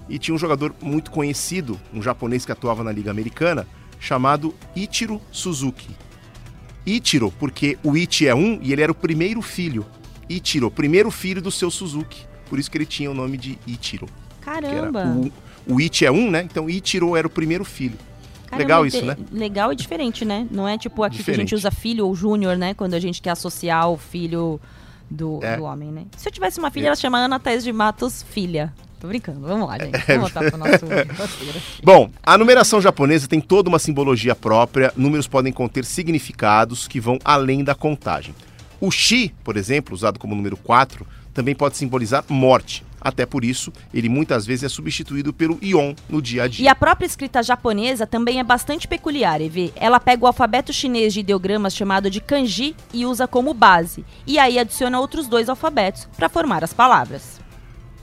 [0.07, 3.65] E tinha um jogador muito conhecido, um japonês que atuava na Liga Americana,
[3.99, 5.89] chamado Ichiro Suzuki.
[6.85, 9.87] Ichiro, porque o Ichi é um e ele era o primeiro filho.
[10.29, 12.27] Ichiro, primeiro filho do seu Suzuki.
[12.47, 14.07] Por isso que ele tinha o nome de Ichiro.
[14.41, 15.03] Caramba!
[15.67, 16.43] O, o Ichi é um, né?
[16.43, 17.97] Então Ichiro era o primeiro filho.
[18.45, 19.17] Caramba, legal isso, né?
[19.31, 20.47] Legal e diferente, né?
[20.51, 21.35] Não é tipo aqui diferente.
[21.35, 22.75] que a gente usa filho ou júnior, né?
[22.75, 24.59] Quando a gente quer associar o filho
[25.09, 25.57] do, é.
[25.57, 26.05] do homem, né?
[26.17, 26.87] Se eu tivesse uma filha, é.
[26.87, 28.73] ela chama Ana Thais de Matos Filha.
[28.99, 29.95] Tô brincando, vamos lá, gente.
[29.95, 29.99] É.
[30.17, 30.85] Vamos voltar pro nosso
[31.81, 34.91] Bom, a numeração japonesa tem toda uma simbologia própria.
[34.95, 38.35] Números podem conter significados que vão além da contagem.
[38.81, 42.83] O Shi, por exemplo, usado como número 4, também pode simbolizar morte.
[43.01, 46.65] Até por isso, ele muitas vezes é substituído pelo ion no dia a dia.
[46.65, 49.71] E a própria escrita japonesa também é bastante peculiar, Evê.
[49.75, 54.05] Ela pega o alfabeto chinês de ideogramas chamado de kanji e usa como base.
[54.25, 57.39] E aí adiciona outros dois alfabetos para formar as palavras.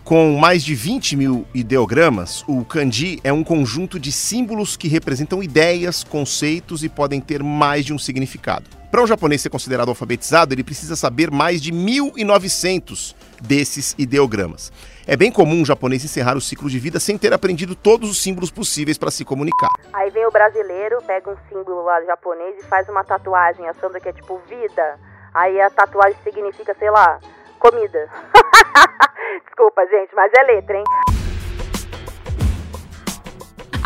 [0.06, 5.42] Com mais de 20 mil ideogramas, o kanji é um conjunto de símbolos que representam
[5.42, 8.70] ideias, conceitos e podem ter mais de um significado.
[8.88, 14.72] Para um japonês ser considerado alfabetizado, ele precisa saber mais de 1.900 desses ideogramas.
[15.06, 18.22] É bem comum um japonês encerrar o ciclo de vida sem ter aprendido todos os
[18.22, 19.72] símbolos possíveis para se comunicar.
[19.92, 24.08] Aí vem o brasileiro, pega um símbolo lá japonês e faz uma tatuagem achando que
[24.08, 24.98] é tipo vida.
[25.32, 27.20] Aí a tatuagem significa, sei lá,
[27.58, 28.08] comida.
[29.44, 30.84] Desculpa, gente, mas é letra, hein?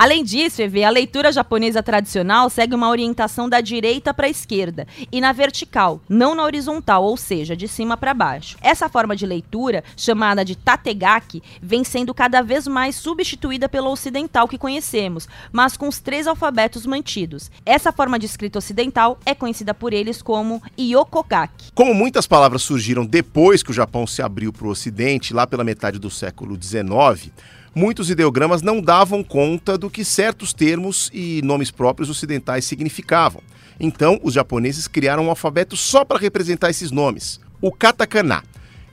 [0.00, 4.86] Além disso, Evê, a leitura japonesa tradicional segue uma orientação da direita para a esquerda
[5.12, 8.56] e na vertical, não na horizontal, ou seja, de cima para baixo.
[8.62, 14.48] Essa forma de leitura, chamada de tategaki, vem sendo cada vez mais substituída pela ocidental
[14.48, 17.50] que conhecemos, mas com os três alfabetos mantidos.
[17.66, 21.72] Essa forma de escrita ocidental é conhecida por eles como Yokogaki.
[21.74, 25.62] Como muitas palavras surgiram depois que o Japão se abriu para o ocidente, lá pela
[25.62, 27.30] metade do século XIX,
[27.74, 33.42] muitos ideogramas não davam conta do que certos termos e nomes próprios ocidentais significavam.
[33.78, 38.42] Então, os japoneses criaram um alfabeto só para representar esses nomes, o katakana.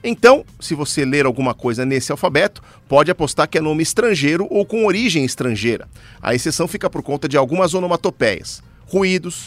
[0.02, 4.64] Então, se você ler alguma coisa nesse alfabeto, pode apostar que é nome estrangeiro ou
[4.64, 5.88] com origem estrangeira.
[6.22, 9.46] A exceção fica por conta de algumas onomatopeias: ruídos,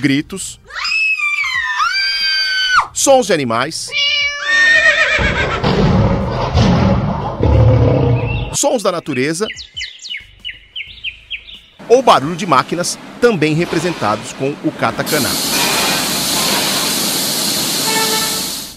[0.00, 0.58] gritos,
[2.92, 3.90] sons de animais
[8.56, 9.46] sons da natureza
[11.88, 15.28] ou barulho de máquinas, também representados com o katakana.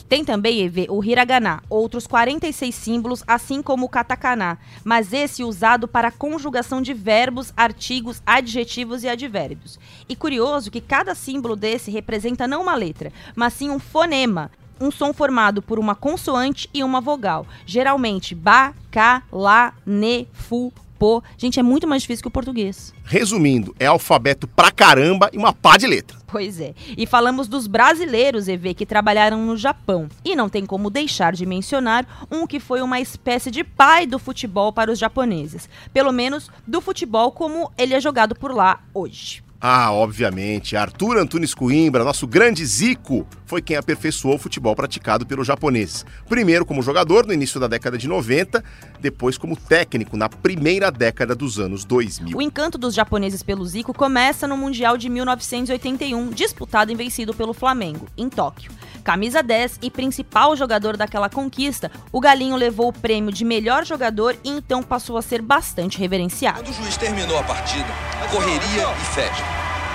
[0.08, 5.88] Tem também, Eve, o hiragana, outros 46 símbolos, assim como o katakana, mas esse usado
[5.88, 9.80] para conjugação de verbos, artigos, adjetivos e advérbios.
[10.10, 14.92] E curioso que cada símbolo desse representa não uma letra, mas sim um fonema, um
[14.92, 17.46] som formado por uma consoante e uma vogal.
[17.66, 21.24] Geralmente ba, ca, la, ne, fu, po.
[21.38, 22.94] Gente, é muito mais difícil que o português.
[23.06, 26.18] Resumindo, é alfabeto pra caramba e uma pá de letra.
[26.28, 26.76] Pois é.
[26.96, 30.08] E falamos dos brasileiros, EV, que trabalharam no Japão.
[30.24, 34.20] E não tem como deixar de mencionar um que foi uma espécie de pai do
[34.20, 35.68] futebol para os japoneses.
[35.92, 39.42] Pelo menos do futebol como ele é jogado por lá hoje.
[39.62, 45.46] Ah, obviamente, Arthur Antunes Coimbra, nosso grande Zico, foi quem aperfeiçoou o futebol praticado pelos
[45.46, 46.06] japoneses.
[46.30, 48.64] Primeiro como jogador no início da década de 90,
[49.02, 52.38] depois como técnico na primeira década dos anos 2000.
[52.38, 57.54] O encanto dos japoneses pelo Zico começa no Mundial de 1981, disputado e vencido pelo
[57.54, 58.72] Flamengo, em Tóquio.
[59.10, 64.38] Camisa 10 e principal jogador daquela conquista, o Galinho levou o prêmio de melhor jogador
[64.44, 66.60] e então passou a ser bastante reverenciado.
[66.60, 67.88] Quando o juiz terminou a partida,
[68.32, 69.44] correria e festa.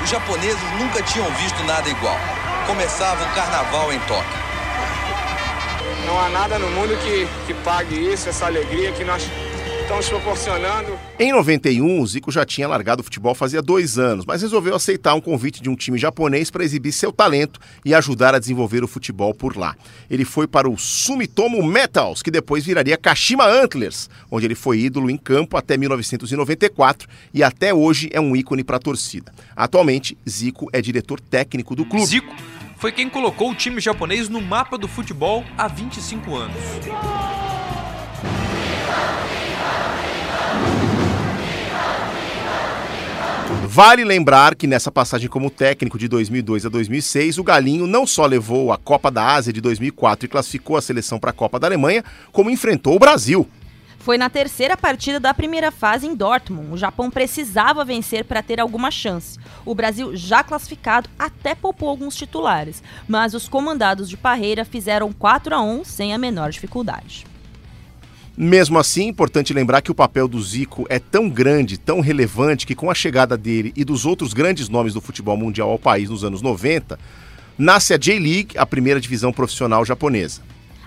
[0.03, 2.17] Os japoneses nunca tinham visto nada igual.
[2.67, 4.39] Começava o carnaval em Tóquio.
[6.09, 9.23] Não há nada no mundo que, que pague isso, essa alegria que nós
[9.85, 10.99] estamos proporcionando.
[11.19, 15.15] Em 91, o Zico já tinha largado o futebol fazia dois anos, mas resolveu aceitar
[15.15, 18.89] um convite de um time japonês para exibir seu talento e ajudar a desenvolver o
[18.89, 19.77] futebol por lá.
[20.11, 25.11] Ele foi para o Sumitomo Metals, que depois viraria Kashima Antlers, onde ele foi ídolo
[25.11, 29.33] em campo até 1994 e até hoje é um ícone para a torcida.
[29.55, 32.07] Atualmente, Zico é diretor técnico do clube.
[32.07, 32.35] Zico
[32.79, 36.57] foi quem colocou o time japonês no mapa do futebol há 25 anos.
[43.75, 48.25] Vale lembrar que nessa passagem como técnico de 2002 a 2006, o Galinho não só
[48.25, 51.67] levou a Copa da Ásia de 2004 e classificou a seleção para a Copa da
[51.67, 53.49] Alemanha, como enfrentou o Brasil.
[53.99, 56.73] Foi na terceira partida da primeira fase em Dortmund.
[56.73, 59.41] O Japão precisava vencer para ter alguma chance.
[59.67, 65.53] O Brasil, já classificado, até poupou alguns titulares, mas os comandados de Parreira fizeram 4
[65.53, 67.27] a 1 sem a menor dificuldade.
[68.37, 72.75] Mesmo assim, importante lembrar que o papel do Zico é tão grande, tão relevante, que
[72.75, 76.25] com a chegada dele e dos outros grandes nomes do futebol mundial ao país nos
[76.25, 76.99] anos 90,
[77.57, 80.43] nasce a J-League, a primeira divisão profissional japonesa.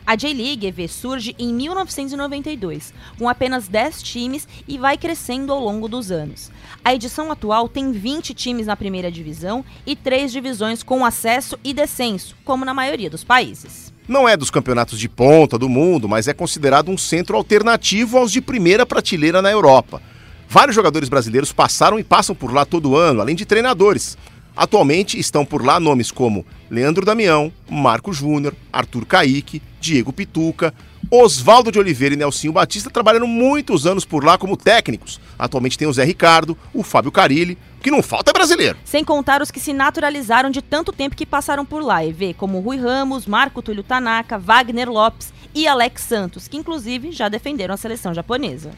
[0.06, 5.88] A J-League EV surge em 1992, com apenas 10 times e vai crescendo ao longo
[5.88, 6.52] dos anos.
[6.84, 11.74] A edição atual tem 20 times na primeira divisão e 3 divisões com acesso e
[11.74, 13.94] descenso, como na maioria dos países.
[14.08, 18.32] Não é dos campeonatos de ponta do mundo, mas é considerado um centro alternativo aos
[18.32, 20.02] de primeira prateleira na Europa.
[20.48, 24.18] Vários jogadores brasileiros passaram e passam por lá todo ano, além de treinadores.
[24.56, 30.74] Atualmente estão por lá nomes como Leandro Damião, Marco Júnior, Arthur Caíque, Diego Pituca,
[31.10, 35.20] Oswaldo de Oliveira e Nelsinho Batista trabalharam muitos anos por lá como técnicos.
[35.40, 38.78] Atualmente tem o Zé Ricardo, o Fábio Carilli, que não falta é brasileiro.
[38.84, 42.34] Sem contar os que se naturalizaram de tanto tempo que passaram por lá, e vê
[42.34, 47.74] como Rui Ramos, Marco Túlio Tanaka, Wagner Lopes e Alex Santos, que inclusive já defenderam
[47.74, 48.72] a seleção japonesa.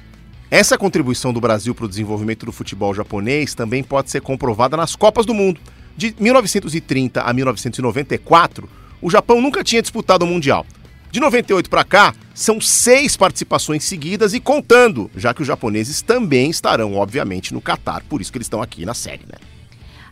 [0.51, 4.95] Essa contribuição do Brasil para o desenvolvimento do futebol japonês também pode ser comprovada nas
[4.95, 5.59] Copas do Mundo.
[5.95, 8.69] De 1930 a 1994,
[9.01, 10.65] o Japão nunca tinha disputado o Mundial.
[11.11, 16.51] De 98 para cá, são seis participações seguidas e contando, já que os japoneses também
[16.51, 19.39] estarão, obviamente, no Catar, por isso que eles estão aqui na série, né?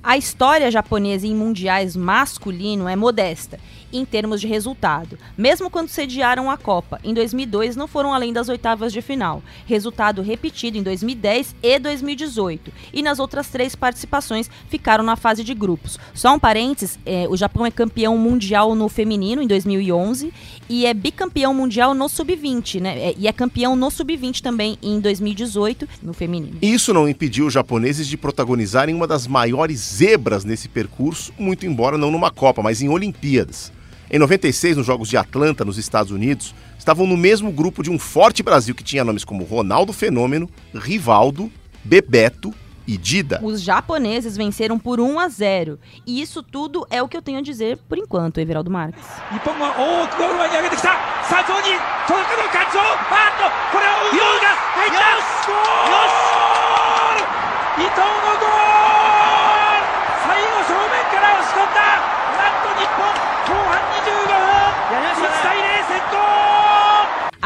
[0.01, 3.60] A história japonesa em mundiais masculino é modesta
[3.91, 7.00] em termos de resultado, mesmo quando sediaram a Copa.
[7.04, 12.71] Em 2002 não foram além das oitavas de final, resultado repetido em 2010 e 2018.
[12.93, 16.00] E nas outras três participações ficaram na fase de grupos.
[16.13, 20.34] Só um parênteses, é, o Japão é campeão mundial no feminino em 2011
[20.69, 23.00] e é bicampeão mundial no sub-20, né?
[23.00, 26.58] É, e é campeão no sub-20 também em 2018 no feminino.
[26.62, 31.97] Isso não impediu os japoneses de protagonizarem uma das maiores zebras nesse percurso, muito embora
[31.97, 33.71] não numa Copa, mas em Olimpíadas.
[34.09, 37.99] Em 96, nos Jogos de Atlanta, nos Estados Unidos, estavam no mesmo grupo de um
[37.99, 41.51] forte Brasil que tinha nomes como Ronaldo Fenômeno, Rivaldo,
[41.83, 42.53] Bebeto
[42.87, 43.41] e Dida.
[43.43, 45.77] Os japoneses venceram por 1 a 0.
[46.05, 49.03] E isso tudo é o que eu tenho a dizer por enquanto, Everaldo Marques.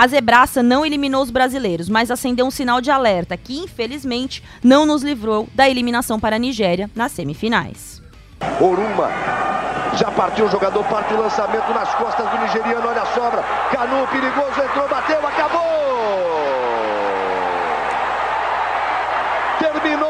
[0.02, 4.84] A Zebraça não eliminou os brasileiros, mas acendeu um sinal de alerta que, infelizmente, não
[4.84, 8.02] nos livrou da eliminação para a Nigéria nas semifinais.
[8.60, 9.12] Oruma.
[9.94, 13.44] Já partiu o jogador, parte o lançamento nas costas do nigeriano, olha a sobra.
[13.72, 15.62] Canu, perigoso, entrou, bateu, acabou!
[19.60, 20.10] Terminou!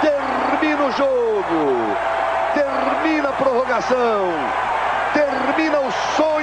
[0.00, 1.96] Termina o jogo!
[2.52, 4.32] Termina a prorrogação!
[5.12, 6.39] Termina o sonho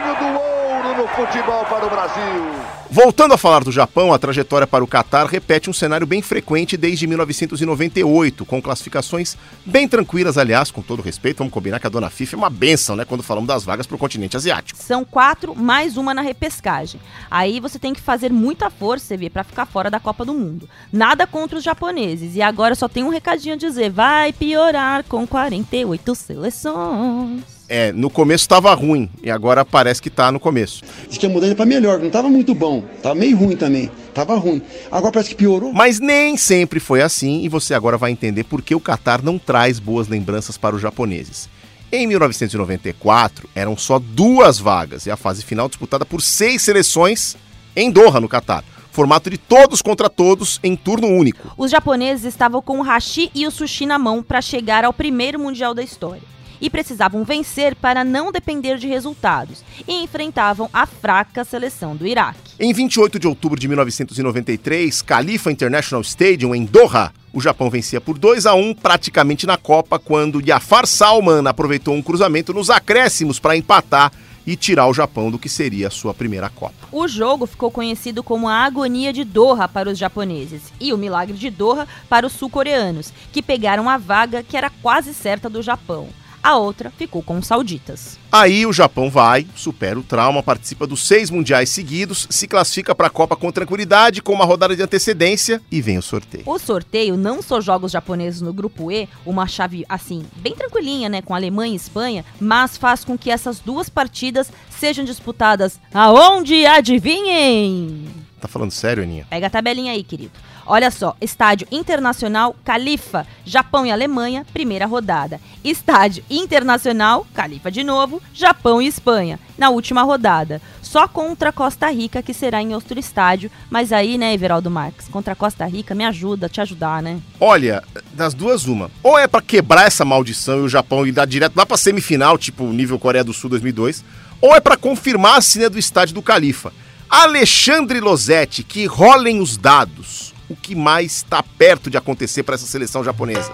[1.10, 2.78] futebol para o Brasil.
[2.90, 6.78] Voltando a falar do Japão, a trajetória para o Catar repete um cenário bem frequente
[6.78, 12.10] desde 1998, com classificações bem tranquilas, aliás, com todo respeito, vamos combinar que a dona
[12.10, 14.80] FIFA é uma benção, né, quando falamos das vagas para o continente asiático.
[14.82, 17.02] São quatro, mais uma na repescagem.
[17.30, 20.34] Aí você tem que fazer muita força, você vê, para ficar fora da Copa do
[20.34, 20.70] Mundo.
[20.92, 25.28] Nada contra os japoneses, e agora só tem um recadinho a dizer, vai piorar com
[25.28, 27.57] 48 seleções.
[27.70, 30.84] É, no começo estava ruim e agora parece que está no começo.
[31.10, 34.36] Diz que a mudança para melhor, não estava muito bom, estava meio ruim também, estava
[34.36, 34.62] ruim.
[34.90, 35.74] Agora parece que piorou.
[35.74, 39.38] Mas nem sempre foi assim e você agora vai entender por que o Catar não
[39.38, 41.50] traz boas lembranças para os japoneses.
[41.92, 47.36] Em 1994, eram só duas vagas e a fase final disputada por seis seleções
[47.76, 48.64] em Doha, no Catar.
[48.92, 51.54] Formato de todos contra todos em turno único.
[51.58, 55.38] Os japoneses estavam com o hashi e o sushi na mão para chegar ao primeiro
[55.38, 61.44] mundial da história e precisavam vencer para não depender de resultados, e enfrentavam a fraca
[61.44, 62.54] seleção do Iraque.
[62.60, 68.18] Em 28 de outubro de 1993, Khalifa International Stadium, em Doha, o Japão vencia por
[68.18, 73.56] 2 a 1 praticamente na Copa, quando Jafar Salman aproveitou um cruzamento nos acréscimos para
[73.56, 74.12] empatar
[74.48, 76.88] e tirar o Japão do que seria a sua primeira Copa.
[76.90, 81.38] O jogo ficou conhecido como a agonia de Doha para os japoneses e o milagre
[81.38, 86.08] de Doha para os sul-coreanos, que pegaram a vaga que era quase certa do Japão
[86.48, 88.18] a outra ficou com os sauditas.
[88.32, 93.08] Aí o Japão vai, supera o trauma, participa dos seis mundiais seguidos, se classifica para
[93.08, 96.44] a Copa com tranquilidade, com uma rodada de antecedência e vem o sorteio.
[96.46, 101.10] O sorteio não só joga os japoneses no grupo E, uma chave assim, bem tranquilinha,
[101.10, 106.66] né, com Alemanha e Espanha, mas faz com que essas duas partidas sejam disputadas aonde
[106.66, 108.08] adivinhem?
[108.40, 109.26] Tá falando sério, Aninha?
[109.30, 110.32] Pega a tabelinha aí, querido.
[110.70, 115.40] Olha só, Estádio Internacional Califa, Japão e Alemanha, primeira rodada.
[115.64, 120.62] Estádio Internacional, Califa de novo, Japão e Espanha, na última rodada.
[120.82, 123.50] Só contra Costa Rica, que será em outro estádio.
[123.70, 127.22] Mas aí, né, Everaldo Marques, contra Costa Rica, me ajuda, te ajudar, né?
[127.40, 128.92] Olha, das duas, uma.
[129.02, 132.38] Ou é pra quebrar essa maldição e o Japão ir dar direto lá pra semifinal,
[132.38, 134.04] tipo nível Coreia do Sul 2002,
[134.42, 136.74] ou é pra confirmar a cena do estádio do Califa.
[137.10, 140.27] Alexandre Losetti, que rolem os dados.
[140.50, 143.52] O que mais está perto de acontecer para essa seleção japonesa?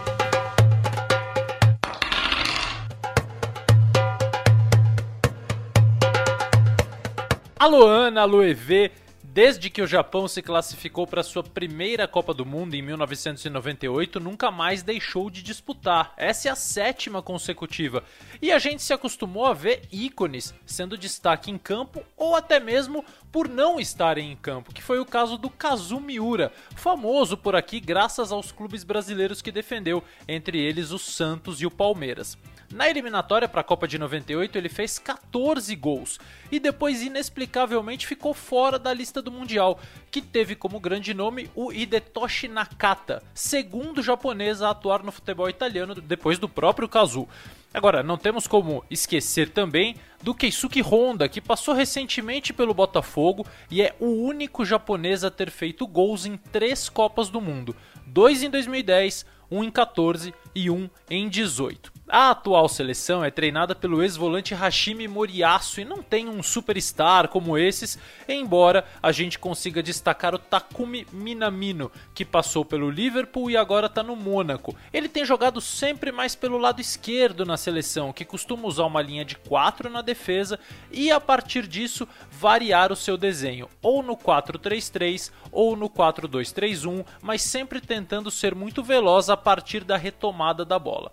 [7.58, 8.92] Alô Ana, alô EV.
[9.34, 14.52] Desde que o Japão se classificou para sua primeira Copa do Mundo em 1998, nunca
[14.52, 16.14] mais deixou de disputar.
[16.16, 18.04] Essa é a sétima consecutiva.
[18.40, 23.04] E a gente se acostumou a ver ícones sendo destaque em campo ou até mesmo
[23.32, 27.80] por não estarem em campo, que foi o caso do Kazu Miura, famoso por aqui
[27.80, 32.38] graças aos clubes brasileiros que defendeu, entre eles o Santos e o Palmeiras.
[32.72, 36.20] Na eliminatória para a Copa de 98, ele fez 14 gols
[36.52, 39.80] e depois inexplicavelmente ficou fora da lista do Mundial,
[40.12, 45.96] que teve como grande nome o Hidetoshi Nakata, segundo japonês a atuar no futebol italiano
[45.96, 47.28] depois do próprio Kazu.
[47.74, 53.82] Agora, não temos como esquecer também do Keisuke Honda, que passou recentemente pelo Botafogo e
[53.82, 58.50] é o único japonês a ter feito gols em três Copas do Mundo: dois em
[58.50, 61.93] 2010, um em 14 e um em 18.
[62.16, 67.58] A atual seleção é treinada pelo ex-volante Hashimi Moriyasu e não tem um superstar como
[67.58, 67.98] esses,
[68.30, 74.04] embora a gente consiga destacar o Takumi Minamino, que passou pelo Liverpool e agora está
[74.04, 74.76] no Mônaco.
[74.94, 79.26] Ele tem jogado sempre mais pelo lado esquerdo na seleção, que costuma usar uma linha
[79.26, 80.60] de 4 na defesa
[80.92, 87.42] e a partir disso variar o seu desenho, ou no 4-3-3 ou no 4-2-3-1, mas
[87.42, 91.12] sempre tentando ser muito veloz a partir da retomada da bola.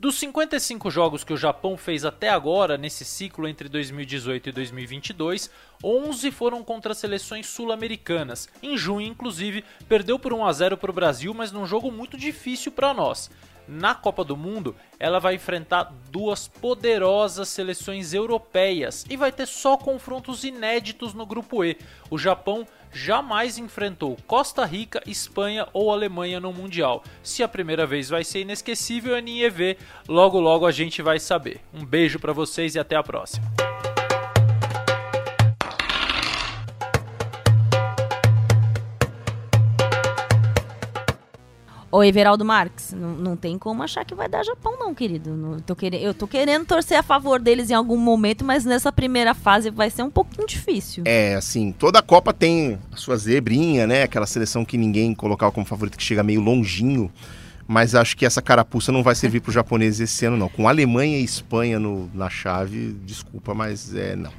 [0.00, 5.50] Dos 55 jogos que o Japão fez até agora, nesse ciclo entre 2018 e 2022,
[5.82, 8.48] 11 foram contra seleções sul-americanas.
[8.62, 12.16] Em junho, inclusive, perdeu por 1 a 0 para o Brasil, mas num jogo muito
[12.16, 13.28] difícil para nós
[13.68, 19.76] na Copa do Mundo, ela vai enfrentar duas poderosas seleções europeias e vai ter só
[19.76, 21.76] confrontos inéditos no grupo E.
[22.10, 27.02] O Japão jamais enfrentou Costa Rica, Espanha ou Alemanha no Mundial.
[27.22, 29.78] Se a primeira vez vai ser inesquecível, é Nieve,
[30.08, 31.60] logo logo a gente vai saber.
[31.72, 33.46] Um beijo para vocês e até a próxima.
[41.90, 45.30] Ô, Everaldo Marques, não, não tem como achar que vai dar Japão, não, querido.
[45.30, 48.92] Não, tô querendo, eu tô querendo torcer a favor deles em algum momento, mas nessa
[48.92, 51.04] primeira fase vai ser um pouquinho difícil.
[51.06, 54.02] É, assim, toda a Copa tem a sua zebrinha, né?
[54.02, 57.10] Aquela seleção que ninguém colocava como favorito, que chega meio longinho.
[57.66, 60.48] Mas acho que essa carapuça não vai servir para os japoneses esse ano, não.
[60.48, 64.32] Com Alemanha e Espanha no, na chave, desculpa, mas é não.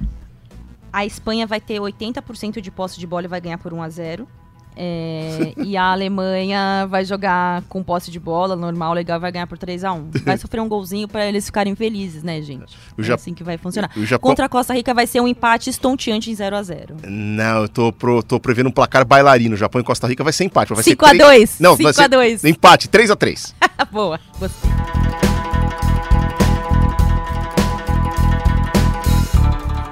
[0.92, 3.88] A Espanha vai ter 80% de posse de bola e vai ganhar por 1 a
[3.88, 4.28] 0
[4.76, 9.58] é, e a Alemanha vai jogar com posse de bola, normal, legal, vai ganhar por
[9.58, 12.76] 3 a 1 Vai sofrer um golzinho para eles ficarem felizes, né, gente?
[12.96, 13.90] O é assim que vai funcionar.
[13.98, 14.30] Japão...
[14.30, 17.68] Contra a Costa Rica vai ser um empate estonteante em 0 a 0 Não, eu
[17.68, 19.56] tô, pro, tô prevendo um placar bailarino.
[19.56, 20.74] Japão e Costa Rica vai ser empate.
[20.82, 23.54] 5 a 2 Não, 5 a 2 Empate, 3 a 3
[23.90, 24.70] Boa, gostei.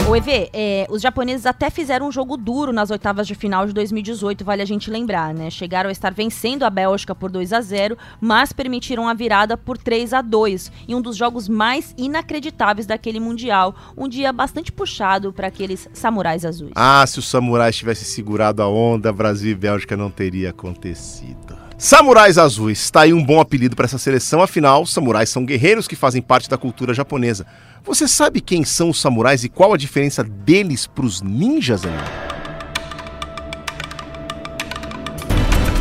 [0.09, 3.75] O EV, é, os japoneses até fizeram um jogo duro nas oitavas de final de
[3.75, 5.51] 2018, vale a gente lembrar, né?
[5.51, 9.77] Chegaram a estar vencendo a Bélgica por 2 a 0 mas permitiram a virada por
[9.77, 13.77] 3 a 2 em um dos jogos mais inacreditáveis daquele Mundial.
[13.95, 16.73] Um dia bastante puxado para aqueles samurais azuis.
[16.75, 21.68] Ah, se os samurais tivessem segurado a onda, Brasil e Bélgica não teria acontecido.
[21.81, 25.95] Samurais Azuis, está aí um bom apelido para essa seleção, afinal, samurais são guerreiros que
[25.95, 27.47] fazem parte da cultura japonesa.
[27.85, 31.83] Você sabe quem são os samurais e qual a diferença deles para os ninjas?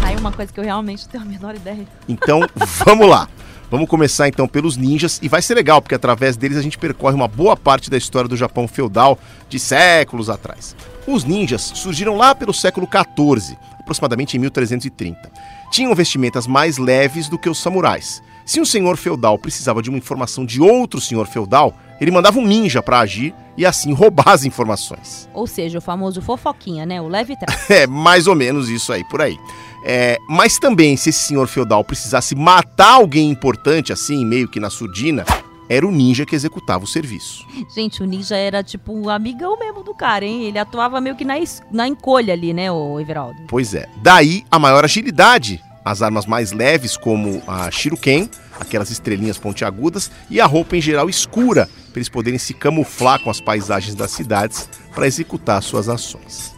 [0.04, 1.88] Aí uma coisa que eu realmente não tenho a menor ideia.
[2.08, 2.42] Então,
[2.86, 3.28] vamos lá.
[3.72, 7.16] Vamos começar então pelos ninjas e vai ser legal porque através deles a gente percorre
[7.16, 9.18] uma boa parte da história do Japão feudal
[9.50, 10.76] de séculos atrás.
[11.08, 17.38] Os ninjas surgiram lá pelo século 14, aproximadamente em 1330 tinham vestimentas mais leves do
[17.38, 18.22] que os samurais.
[18.46, 22.46] Se um senhor feudal precisava de uma informação de outro senhor feudal, ele mandava um
[22.46, 25.28] ninja para agir e assim roubar as informações.
[25.34, 27.02] Ou seja, o famoso fofoquinha, né?
[27.02, 27.68] O leve trás.
[27.70, 29.38] é, mais ou menos isso aí, por aí.
[29.84, 34.70] É, mas também, se esse senhor feudal precisasse matar alguém importante, assim, meio que na
[34.70, 35.26] surdina,
[35.70, 37.46] era o ninja que executava o serviço.
[37.74, 40.44] Gente, o ninja era tipo o amigão mesmo do cara, hein?
[40.44, 41.36] Ele atuava meio que na,
[41.72, 43.44] na encolha ali, né, o Everaldo?
[43.48, 43.88] Pois é.
[43.98, 45.62] Daí a maior agilidade.
[45.84, 51.10] As armas mais leves, como a Shiruken, aquelas estrelinhas pontiagudas, e a roupa em geral
[51.10, 56.57] escura, para eles poderem se camuflar com as paisagens das cidades para executar suas ações.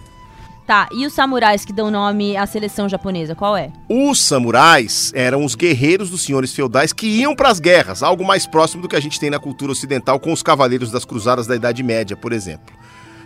[0.69, 3.71] Tá, e os samurais que dão nome à seleção japonesa, qual é?
[3.89, 8.45] Os samurais eram os guerreiros dos senhores feudais que iam para as guerras, algo mais
[8.45, 11.55] próximo do que a gente tem na cultura ocidental com os cavaleiros das cruzadas da
[11.55, 12.71] Idade Média, por exemplo.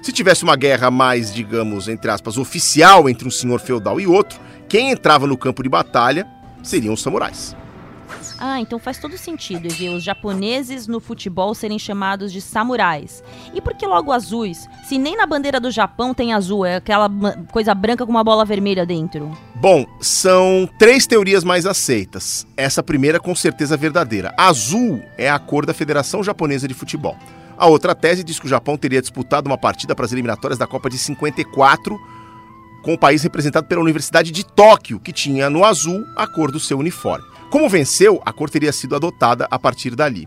[0.02, 4.40] Se tivesse uma guerra mais, digamos, entre aspas, oficial entre um senhor feudal e outro,
[4.70, 6.26] quem entrava no campo de batalha
[6.64, 7.58] seriam os samurais.
[8.40, 13.24] Ah, então faz todo sentido ver os japoneses no futebol serem chamados de samurais.
[13.54, 14.68] E por que logo azuis?
[14.88, 17.10] Se nem na bandeira do Japão tem azul, é aquela
[17.52, 19.32] coisa branca com uma bola vermelha dentro.
[19.56, 22.46] Bom, são três teorias mais aceitas.
[22.58, 24.34] Essa primeira com certeza verdadeira.
[24.38, 27.18] Azul é a cor da Federação Japonesa de Futebol.
[27.58, 30.68] A outra tese diz que o Japão teria disputado uma partida para as eliminatórias da
[30.68, 31.98] Copa de 54
[32.84, 36.60] com o país representado pela Universidade de Tóquio, que tinha no azul a cor do
[36.60, 37.26] seu uniforme.
[37.54, 40.26] Como venceu, a cor teria sido adotada a partir dali.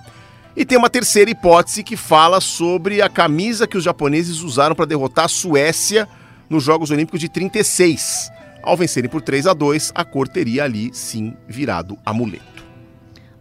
[0.54, 4.86] E tem uma terceira hipótese que fala sobre a camisa que os japoneses usaram para
[4.86, 6.08] derrotar a Suécia
[6.48, 8.30] nos Jogos Olímpicos de 36.
[8.62, 12.64] Ao vencerem por 3 a 2, a cor teria ali sim virado amuleto.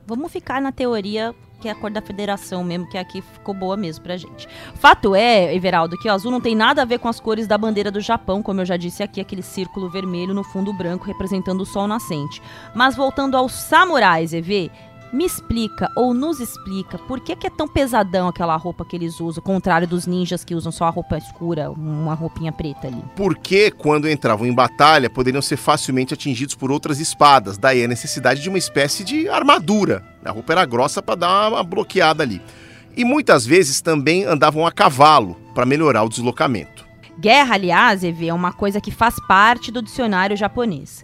[0.08, 1.36] Vamos ficar na teoria
[1.66, 4.48] que é a cor da federação mesmo, que aqui ficou boa mesmo pra gente.
[4.76, 7.58] Fato é, Everaldo, que o azul não tem nada a ver com as cores da
[7.58, 11.62] bandeira do Japão, como eu já disse aqui, aquele círculo vermelho no fundo branco representando
[11.62, 12.40] o sol nascente.
[12.76, 14.72] Mas voltando aos samurais, EV,
[15.16, 19.22] me explica ou nos explica por que, que, é tão pesadão aquela roupa que eles
[19.22, 23.02] usam, contrário dos ninjas que usam só a roupa escura, uma roupinha preta ali.
[23.16, 28.42] Porque quando entravam em batalha poderiam ser facilmente atingidos por outras espadas, daí a necessidade
[28.42, 30.04] de uma espécie de armadura.
[30.24, 32.42] A roupa era grossa para dar uma bloqueada ali.
[32.98, 36.86] E muitas vezes também andavam a cavalo para melhorar o deslocamento.
[37.18, 41.02] Guerra, aliás, é uma coisa que faz parte do dicionário japonês.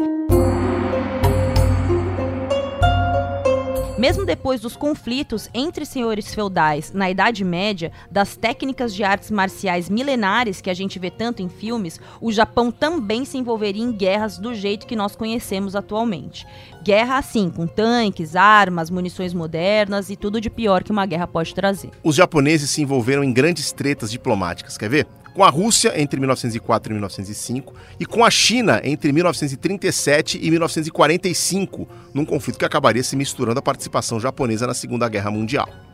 [4.02, 9.92] Mesmo depois dos conflitos entre senhores feudais na Idade Média, das técnicas de artes marciais
[9.92, 14.40] milenares que a gente vê tanto em filmes, o Japão também se envolveria em guerras
[14.40, 16.48] do jeito que nós conhecemos atualmente.
[16.84, 21.54] Guerra assim, com tanques, armas, munições modernas e tudo de pior que uma guerra pode
[21.54, 21.92] trazer.
[22.04, 25.08] Os japoneses se envolveram em grandes tretas diplomáticas, quer ver?
[25.34, 31.88] Com a Rússia entre 1904 e 1905 e com a China entre 1937 e 1945,
[32.14, 35.91] num conflito que acabaria se misturando a participação japonesa na Segunda Guerra Mundial.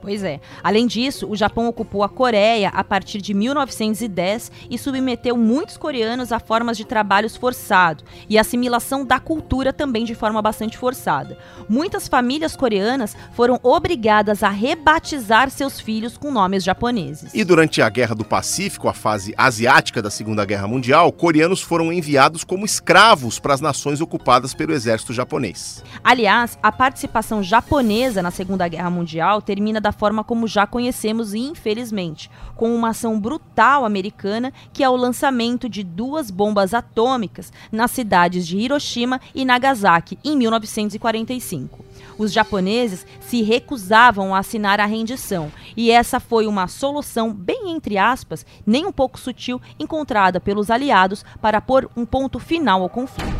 [0.00, 0.40] Pois é.
[0.62, 6.32] Além disso, o Japão ocupou a Coreia a partir de 1910 e submeteu muitos coreanos
[6.32, 11.36] a formas de trabalhos forçado e assimilação da cultura também de forma bastante forçada.
[11.68, 17.34] Muitas famílias coreanas foram obrigadas a rebatizar seus filhos com nomes japoneses.
[17.34, 21.92] E durante a Guerra do Pacífico, a fase asiática da Segunda Guerra Mundial, coreanos foram
[21.92, 25.84] enviados como escravos para as nações ocupadas pelo exército japonês.
[26.02, 31.34] Aliás, a participação japonesa na Segunda Guerra Mundial termina da da forma como já conhecemos,
[31.34, 37.90] infelizmente, com uma ação brutal americana que é o lançamento de duas bombas atômicas nas
[37.90, 41.84] cidades de Hiroshima e Nagasaki em 1945.
[42.16, 47.98] Os japoneses se recusavam a assinar a rendição, e essa foi uma solução, bem entre
[47.98, 53.34] aspas, nem um pouco sutil, encontrada pelos aliados para pôr um ponto final ao conflito.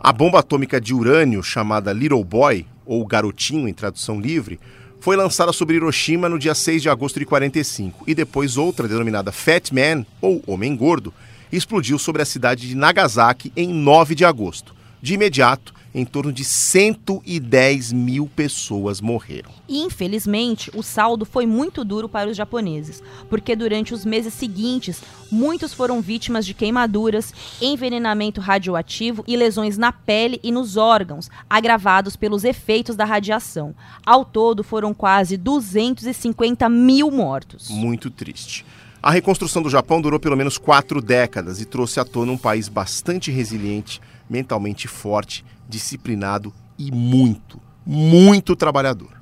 [0.00, 4.60] A bomba atômica de urânio, chamada Little Boy, ou Garotinho em tradução livre,
[5.02, 9.32] foi lançada sobre Hiroshima no dia 6 de agosto de 45 e depois outra denominada
[9.32, 11.12] Fat Man, ou Homem Gordo,
[11.50, 14.72] explodiu sobre a cidade de Nagasaki em 9 de agosto.
[15.02, 19.50] De imediato, em torno de 110 mil pessoas morreram.
[19.68, 25.02] E, infelizmente, o saldo foi muito duro para os japoneses, porque durante os meses seguintes,
[25.30, 32.16] muitos foram vítimas de queimaduras, envenenamento radioativo e lesões na pele e nos órgãos, agravados
[32.16, 33.74] pelos efeitos da radiação.
[34.04, 37.68] Ao todo, foram quase 250 mil mortos.
[37.68, 38.64] Muito triste.
[39.02, 42.68] A reconstrução do Japão durou pelo menos quatro décadas e trouxe à tona um país
[42.68, 44.00] bastante resiliente,
[44.32, 49.21] mentalmente forte, disciplinado e muito, muito trabalhador.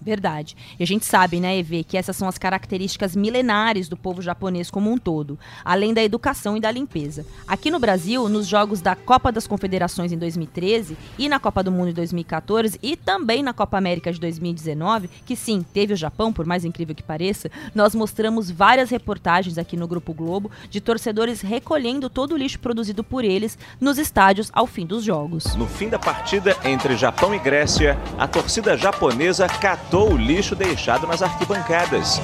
[0.00, 0.56] Verdade.
[0.78, 4.70] E a gente sabe, né, Eve, que essas são as características milenares do povo japonês
[4.70, 7.26] como um todo, além da educação e da limpeza.
[7.46, 11.70] Aqui no Brasil, nos jogos da Copa das Confederações em 2013 e na Copa do
[11.70, 16.32] Mundo em 2014 e também na Copa América de 2019, que sim, teve o Japão,
[16.32, 21.42] por mais incrível que pareça, nós mostramos várias reportagens aqui no Grupo Globo de torcedores
[21.42, 25.54] recolhendo todo o lixo produzido por eles nos estádios ao fim dos jogos.
[25.56, 31.06] No fim da partida entre Japão e Grécia, a torcida japonesa catou o lixo deixado
[31.06, 32.20] nas arquibancadas.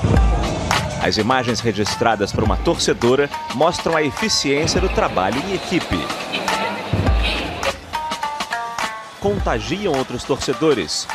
[1.02, 5.98] As imagens registradas por uma torcedora mostram a eficiência do trabalho em equipe.
[9.20, 11.06] Contagiam outros torcedores.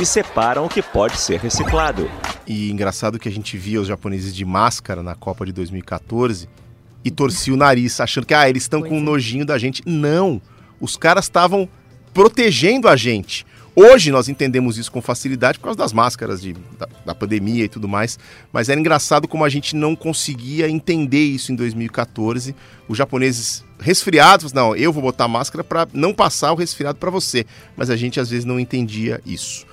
[0.00, 2.10] e separam o que pode ser reciclado.
[2.46, 6.48] E engraçado que a gente via os japoneses de máscara na Copa de 2014
[7.04, 9.82] e torcia o nariz, achando que ah, eles estão com um nojinho da gente.
[9.86, 10.40] Não!
[10.80, 11.68] Os caras estavam
[12.14, 13.44] protegendo a gente.
[13.76, 17.68] Hoje nós entendemos isso com facilidade por causa das máscaras de, da, da, pandemia e
[17.68, 18.16] tudo mais,
[18.52, 22.54] mas era engraçado como a gente não conseguia entender isso em 2014.
[22.86, 27.44] Os japoneses resfriados, não, eu vou botar máscara para não passar o resfriado para você,
[27.76, 29.66] mas a gente às vezes não entendia isso.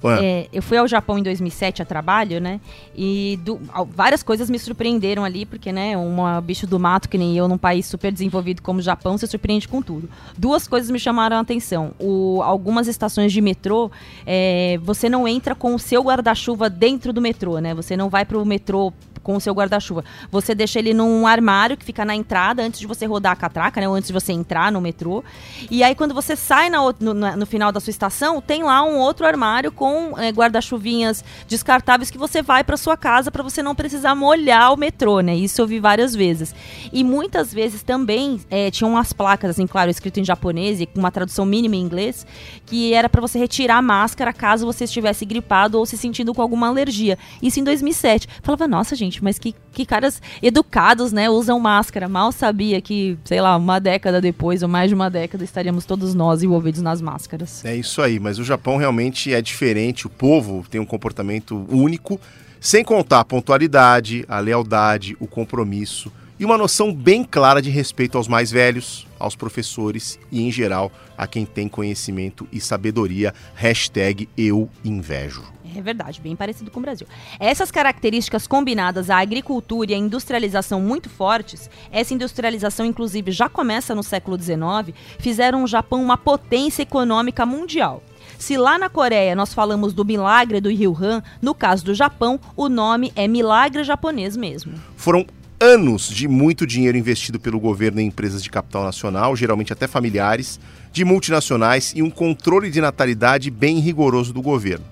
[0.00, 0.22] Fora.
[0.22, 2.60] É, eu fui ao Japão em 2007 a trabalho, né?
[2.94, 3.58] E do,
[3.90, 7.58] várias coisas me surpreenderam ali, porque, né, uma bicho do mato que nem eu, num
[7.58, 10.08] país super desenvolvido como o Japão, se surpreende com tudo.
[10.36, 11.92] Duas coisas me chamaram a atenção.
[11.98, 13.90] O, algumas estações de metrô,
[14.24, 17.74] é, você não entra com o seu guarda-chuva dentro do metrô, né?
[17.74, 18.92] Você não vai pro metrô
[19.22, 20.04] com o seu guarda-chuva.
[20.30, 23.80] Você deixa ele num armário que fica na entrada antes de você rodar a catraca,
[23.80, 23.88] né?
[23.88, 25.22] Ou antes de você entrar no metrô.
[25.70, 28.98] E aí, quando você sai na, no, no, final da sua estação, tem lá um
[28.98, 33.74] outro armário com é, guarda-chuvinhas descartáveis que você vai para sua casa para você não
[33.74, 35.34] precisar molhar o metrô, né?
[35.34, 36.54] Isso eu vi várias vezes.
[36.92, 40.98] E muitas vezes também é, tinham umas placas, assim, claro, escrito em japonês e com
[40.98, 42.26] uma tradução mínima em inglês,
[42.66, 46.42] que era para você retirar a máscara caso você estivesse gripado ou se sentindo com
[46.42, 47.18] alguma alergia.
[47.42, 48.28] Isso em 2007.
[48.42, 51.28] Falava, nossa, gente, gente, mas que, que caras educados, né?
[51.28, 52.08] Usam máscara.
[52.08, 56.14] Mal sabia que, sei lá, uma década depois, ou mais de uma década, estaríamos todos
[56.14, 57.64] nós envolvidos nas máscaras.
[57.64, 60.06] É isso aí, mas o Japão realmente é diferente.
[60.06, 62.20] O povo tem um comportamento único,
[62.60, 68.16] sem contar a pontualidade, a lealdade, o compromisso e uma noção bem clara de respeito
[68.16, 73.34] aos mais velhos, aos professores e, em geral, a quem tem conhecimento e sabedoria.
[73.54, 75.42] Hashtag eu invejo.
[75.76, 77.06] É verdade, bem parecido com o Brasil.
[77.38, 83.94] Essas características combinadas à agricultura e à industrialização muito fortes, essa industrialização inclusive já começa
[83.94, 88.02] no século XIX, fizeram o Japão uma potência econômica mundial.
[88.38, 92.38] Se lá na Coreia nós falamos do milagre do Rio Han, no caso do Japão,
[92.56, 94.74] o nome é milagre japonês mesmo.
[94.96, 95.26] Foram
[95.60, 100.60] anos de muito dinheiro investido pelo governo em empresas de capital nacional, geralmente até familiares,
[100.92, 104.84] de multinacionais e um controle de natalidade bem rigoroso do governo.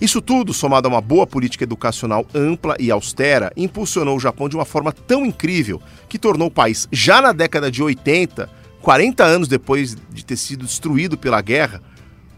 [0.00, 4.56] Isso tudo, somado a uma boa política educacional ampla e austera, impulsionou o Japão de
[4.56, 9.48] uma forma tão incrível que tornou o país, já na década de 80, 40 anos
[9.48, 11.80] depois de ter sido destruído pela guerra,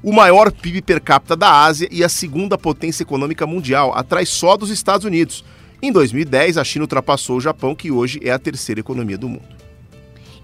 [0.02, 4.56] o maior PIB per capita da Ásia e a segunda potência econômica mundial, atrás só
[4.56, 5.42] dos Estados Unidos,
[5.84, 9.63] em 2010, a China ultrapassou o Japão, que hoje é a terceira economia do mundo.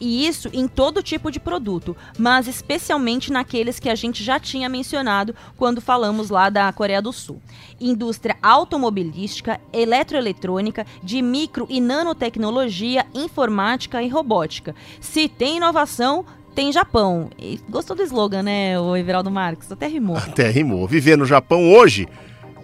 [0.00, 4.68] E isso em todo tipo de produto, mas especialmente naqueles que a gente já tinha
[4.68, 7.40] mencionado quando falamos lá da Coreia do Sul.
[7.78, 14.74] Indústria automobilística, eletroeletrônica, de micro e nanotecnologia, informática e robótica.
[15.00, 16.24] Se tem inovação,
[16.54, 17.30] tem Japão.
[17.38, 19.70] E gostou do slogan, né, o Everaldo Marques?
[19.70, 20.16] Até rimou.
[20.16, 20.86] Até rimou.
[20.86, 22.08] Viver no Japão hoje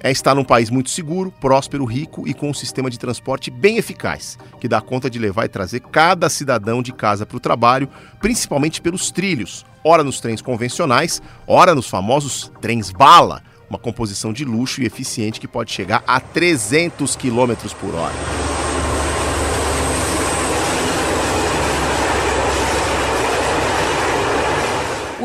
[0.00, 3.78] é estar num país muito seguro, próspero, rico e com um sistema de transporte bem
[3.78, 7.88] eficaz, que dá conta de levar e trazer cada cidadão de casa para o trabalho,
[8.20, 14.44] principalmente pelos trilhos, ora nos trens convencionais, ora nos famosos trens bala, uma composição de
[14.44, 18.65] luxo e eficiente que pode chegar a 300 km por hora.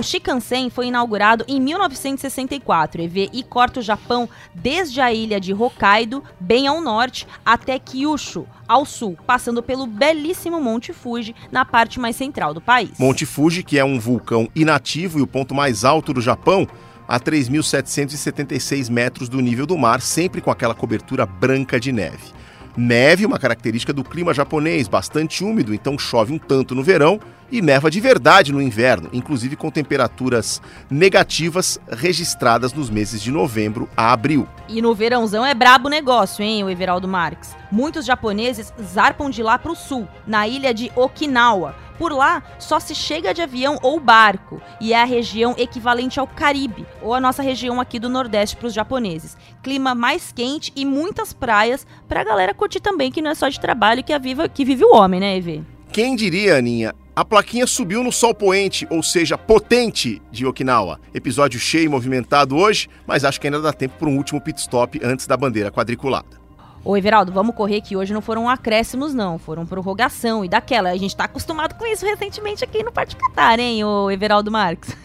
[0.01, 5.39] O Shinkansen foi inaugurado em 1964 e vê e corta o Japão desde a ilha
[5.39, 11.63] de Hokkaido, bem ao norte, até Kyushu, ao sul, passando pelo belíssimo Monte Fuji, na
[11.65, 12.97] parte mais central do país.
[12.97, 16.67] Monte Fuji, que é um vulcão inativo e o ponto mais alto do Japão,
[17.07, 22.40] a 3.776 metros do nível do mar, sempre com aquela cobertura branca de neve.
[22.75, 27.19] Neve, uma característica do clima japonês, bastante úmido, então chove um tanto no verão
[27.51, 33.89] e neva de verdade no inverno, inclusive com temperaturas negativas registradas nos meses de novembro
[33.95, 34.47] a abril.
[34.69, 37.60] E no verãozão é brabo negócio, hein, o Everaldo Marques?
[37.71, 41.73] Muitos japoneses zarpam de lá para o sul, na ilha de Okinawa.
[41.97, 46.27] Por lá, só se chega de avião ou barco, e é a região equivalente ao
[46.27, 49.37] Caribe, ou a nossa região aqui do Nordeste para os japoneses.
[49.61, 53.47] Clima mais quente e muitas praias para a galera curtir também, que não é só
[53.47, 55.61] de trabalho que, viva, que vive o homem, né, Evê?
[55.93, 56.93] Quem diria, Aninha?
[57.15, 60.99] A plaquinha subiu no sol poente, ou seja, potente de Okinawa.
[61.13, 64.59] Episódio cheio e movimentado hoje, mas acho que ainda dá tempo para um último pit
[64.59, 66.40] stop antes da bandeira quadriculada.
[66.83, 69.37] Ô, Everaldo, vamos correr que hoje não foram acréscimos, não.
[69.37, 70.89] Foram prorrogação e daquela.
[70.89, 74.95] A gente tá acostumado com isso recentemente aqui no Parte Catar, hein, ô Everaldo Marques?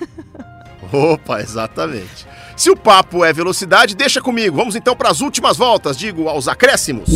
[0.90, 2.26] Opa, exatamente.
[2.56, 4.56] Se o papo é velocidade, deixa comigo.
[4.56, 7.10] Vamos então para as últimas voltas, digo, aos acréscimos.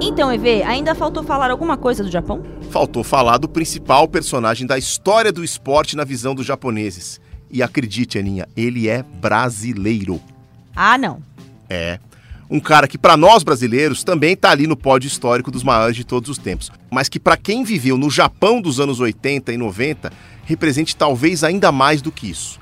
[0.00, 2.42] Então, EV, ainda faltou falar alguma coisa do Japão?
[2.70, 7.20] Faltou falar do principal personagem da história do esporte na visão dos japoneses.
[7.50, 10.20] E acredite, Aninha, ele é brasileiro.
[10.74, 11.22] Ah, não.
[11.68, 11.98] É.
[12.50, 16.04] Um cara que para nós brasileiros também tá ali no pódio histórico dos maiores de
[16.04, 20.12] todos os tempos, mas que para quem viveu no Japão dos anos 80 e 90,
[20.44, 22.60] represente talvez ainda mais do que isso.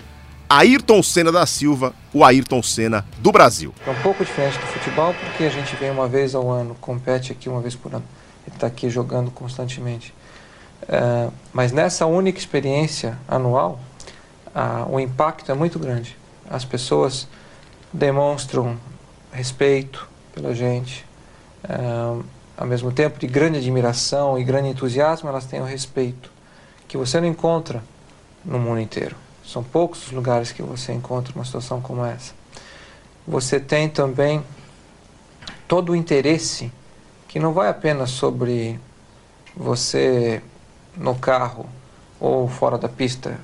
[0.48, 3.74] Ayrton Senna da Silva, o Ayrton Senna do Brasil.
[3.86, 7.32] É um pouco diferente do futebol porque a gente vem uma vez ao ano, compete
[7.32, 8.04] aqui uma vez por ano.
[8.46, 10.14] Ele está aqui jogando constantemente.
[10.88, 13.80] É, mas nessa única experiência anual,
[14.54, 16.16] a, o impacto é muito grande.
[16.50, 17.26] As pessoas
[17.92, 18.78] demonstram
[19.32, 21.04] respeito pela gente,
[21.64, 22.22] é,
[22.56, 26.30] ao mesmo tempo de grande admiração e grande entusiasmo, elas têm o respeito
[26.88, 27.82] que você não encontra
[28.44, 29.16] no mundo inteiro.
[29.44, 32.32] São poucos os lugares que você encontra uma situação como essa.
[33.26, 34.42] Você tem também
[35.66, 36.70] todo o interesse
[37.28, 38.78] que não vai apenas sobre
[39.56, 40.42] você
[40.96, 41.66] no carro
[42.20, 43.38] ou fora da pista.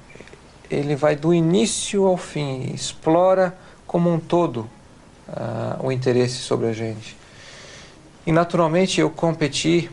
[0.70, 3.56] Ele vai do início ao fim, explora
[3.88, 4.68] como um todo
[5.28, 7.16] uh, o interesse sobre a gente.
[8.26, 9.90] E naturalmente eu competi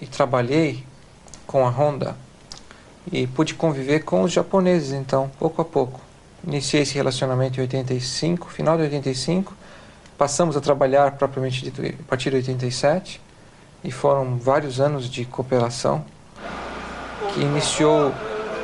[0.00, 0.84] e trabalhei
[1.46, 2.16] com a Honda
[3.10, 6.00] e pude conviver com os japoneses então, pouco a pouco.
[6.44, 9.54] Iniciei esse relacionamento em 85, final de 85,
[10.18, 13.20] passamos a trabalhar propriamente dito a partir de 87
[13.84, 16.04] e foram vários anos de cooperação
[17.32, 18.12] que iniciou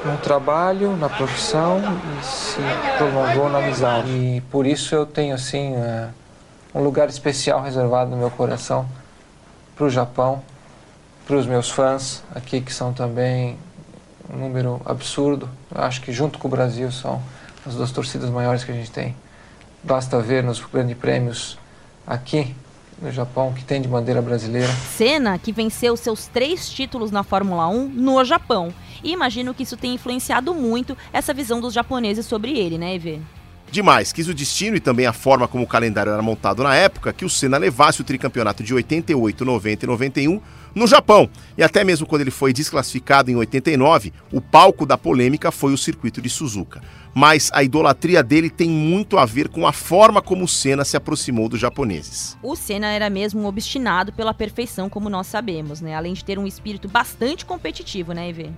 [0.05, 2.61] no trabalho, na profissão e se
[2.97, 4.11] prolongou na amizade.
[4.11, 6.09] E por isso eu tenho assim uh,
[6.75, 8.89] um lugar especial reservado no meu coração
[9.75, 10.43] para o Japão,
[11.27, 13.59] para os meus fãs aqui que são também
[14.33, 15.49] um número absurdo.
[15.75, 17.21] Eu acho que junto com o Brasil são
[17.67, 19.17] as duas torcidas maiores que a gente tem.
[19.83, 21.59] Basta ver nos grandes prêmios
[22.07, 22.55] aqui
[23.01, 24.69] no Japão que tem de bandeira brasileira.
[24.97, 28.73] Senna, que venceu seus três títulos na Fórmula 1 no Japão.
[29.03, 33.21] E imagino que isso tenha influenciado muito essa visão dos japoneses sobre ele, né, Evê?
[33.71, 37.13] Demais, quis o destino e também a forma como o calendário era montado na época
[37.13, 40.41] que o Senna levasse o tricampeonato de 88, 90 e 91
[40.75, 41.29] no Japão.
[41.57, 45.79] E até mesmo quando ele foi desclassificado em 89, o palco da polêmica foi o
[45.79, 46.81] circuito de Suzuka.
[47.15, 50.97] Mas a idolatria dele tem muito a ver com a forma como o Senna se
[50.97, 52.37] aproximou dos japoneses.
[52.43, 55.97] O Senna era mesmo um obstinado pela perfeição, como nós sabemos, né?
[55.97, 58.51] Além de ter um espírito bastante competitivo, né, Ivê?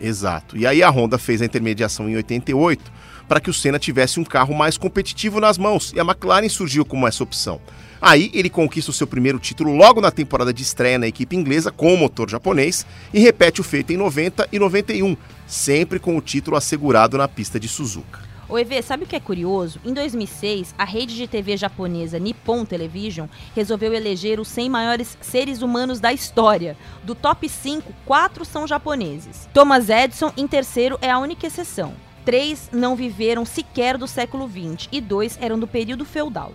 [0.00, 0.56] Exato.
[0.56, 2.90] E aí a Honda fez a intermediação em 88
[3.28, 6.84] para que o Senna tivesse um carro mais competitivo nas mãos, e a McLaren surgiu
[6.84, 7.60] como essa opção.
[8.00, 11.70] Aí ele conquista o seu primeiro título logo na temporada de estreia na equipe inglesa
[11.70, 15.16] com o motor japonês e repete o feito em 90 e 91,
[15.46, 18.28] sempre com o título assegurado na pista de Suzuka.
[18.48, 19.78] O EV, sabe o que é curioso?
[19.84, 25.60] Em 2006, a rede de TV japonesa Nippon Television resolveu eleger os 100 maiores seres
[25.60, 26.74] humanos da história.
[27.04, 29.46] Do top 5, quatro são japoneses.
[29.52, 32.07] Thomas Edison, em terceiro, é a única exceção.
[32.28, 36.52] Três não viveram sequer do século XX e dois eram do período feudal.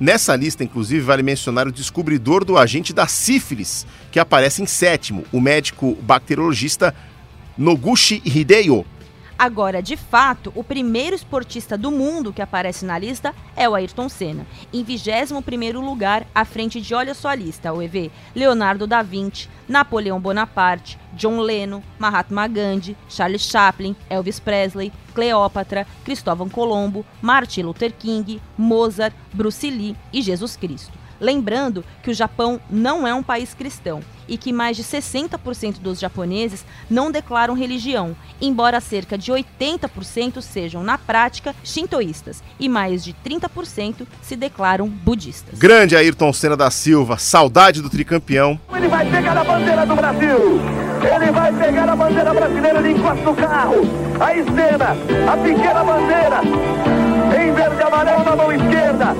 [0.00, 5.24] Nessa lista, inclusive, vale mencionar o descobridor do agente da sífilis, que aparece em sétimo,
[5.30, 6.92] o médico bacteriologista
[7.56, 8.84] Noguchi Hideo.
[9.38, 14.08] Agora, de fato, o primeiro esportista do mundo que aparece na lista é o Ayrton
[14.08, 19.02] Senna, em 21º lugar, à frente de, olha só a lista, o EV, Leonardo da
[19.02, 27.62] Vinci, Napoleão Bonaparte, John Lennon, Mahatma Gandhi, Charles Chaplin, Elvis Presley, Cleópatra, Cristóvão Colombo, Martin
[27.62, 31.03] Luther King, Mozart, Bruce Lee e Jesus Cristo.
[31.20, 35.98] Lembrando que o Japão não é um país cristão e que mais de 60% dos
[35.98, 43.14] japoneses não declaram religião, embora cerca de 80% sejam, na prática, shintoístas e mais de
[43.24, 45.58] 30% se declaram budistas.
[45.58, 48.58] Grande Ayrton Senna da Silva, saudade do tricampeão.
[48.74, 50.60] Ele vai pegar a bandeira do Brasil!
[51.04, 53.82] Ele vai pegar a bandeira brasileira, ele encosta o carro!
[54.18, 56.93] A Senna, a pequena bandeira!
[57.68, 59.14] Verde amarelo na mão esquerda.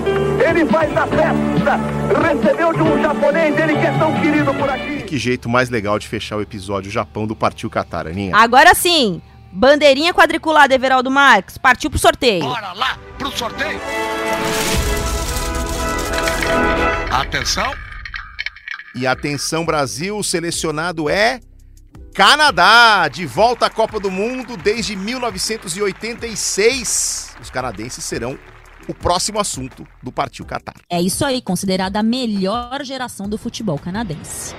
[0.49, 1.81] Ele faz a festa,
[2.21, 4.99] recebeu de um japonês dele que é tão querido por aqui.
[4.99, 8.37] E que jeito mais legal de fechar o episódio Japão do Partiu Qatar, Aninha.
[8.37, 12.45] Agora sim, bandeirinha quadriculada, Everaldo Marques, partiu pro sorteio.
[12.45, 13.81] Bora lá pro sorteio.
[17.11, 17.73] Atenção.
[18.95, 21.41] E atenção Brasil, o selecionado é
[22.15, 27.35] Canadá, de volta à Copa do Mundo desde 1986.
[27.43, 28.39] Os canadenses serão
[28.89, 30.77] o próximo assunto do Partiu Qatar.
[30.89, 34.55] É isso aí, considerada a melhor geração do futebol canadense.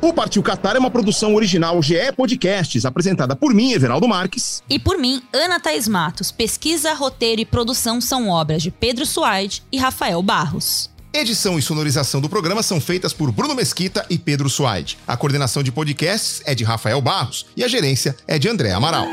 [0.00, 4.60] O Partiu Qatar é uma produção original GE Podcasts, apresentada por mim, Everaldo Marques.
[4.68, 6.32] E por mim, Ana Thaís Matos.
[6.32, 10.90] Pesquisa, roteiro e produção são obras de Pedro Suaide e Rafael Barros.
[11.14, 14.96] Edição e sonorização do programa são feitas por Bruno Mesquita e Pedro Suaide.
[15.06, 19.06] A coordenação de podcasts é de Rafael Barros e a gerência é de André Amaral.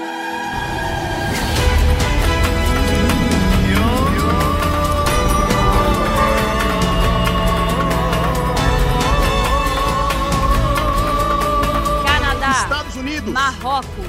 [12.05, 14.08] Canadá, Estados Unidos, Marrocos,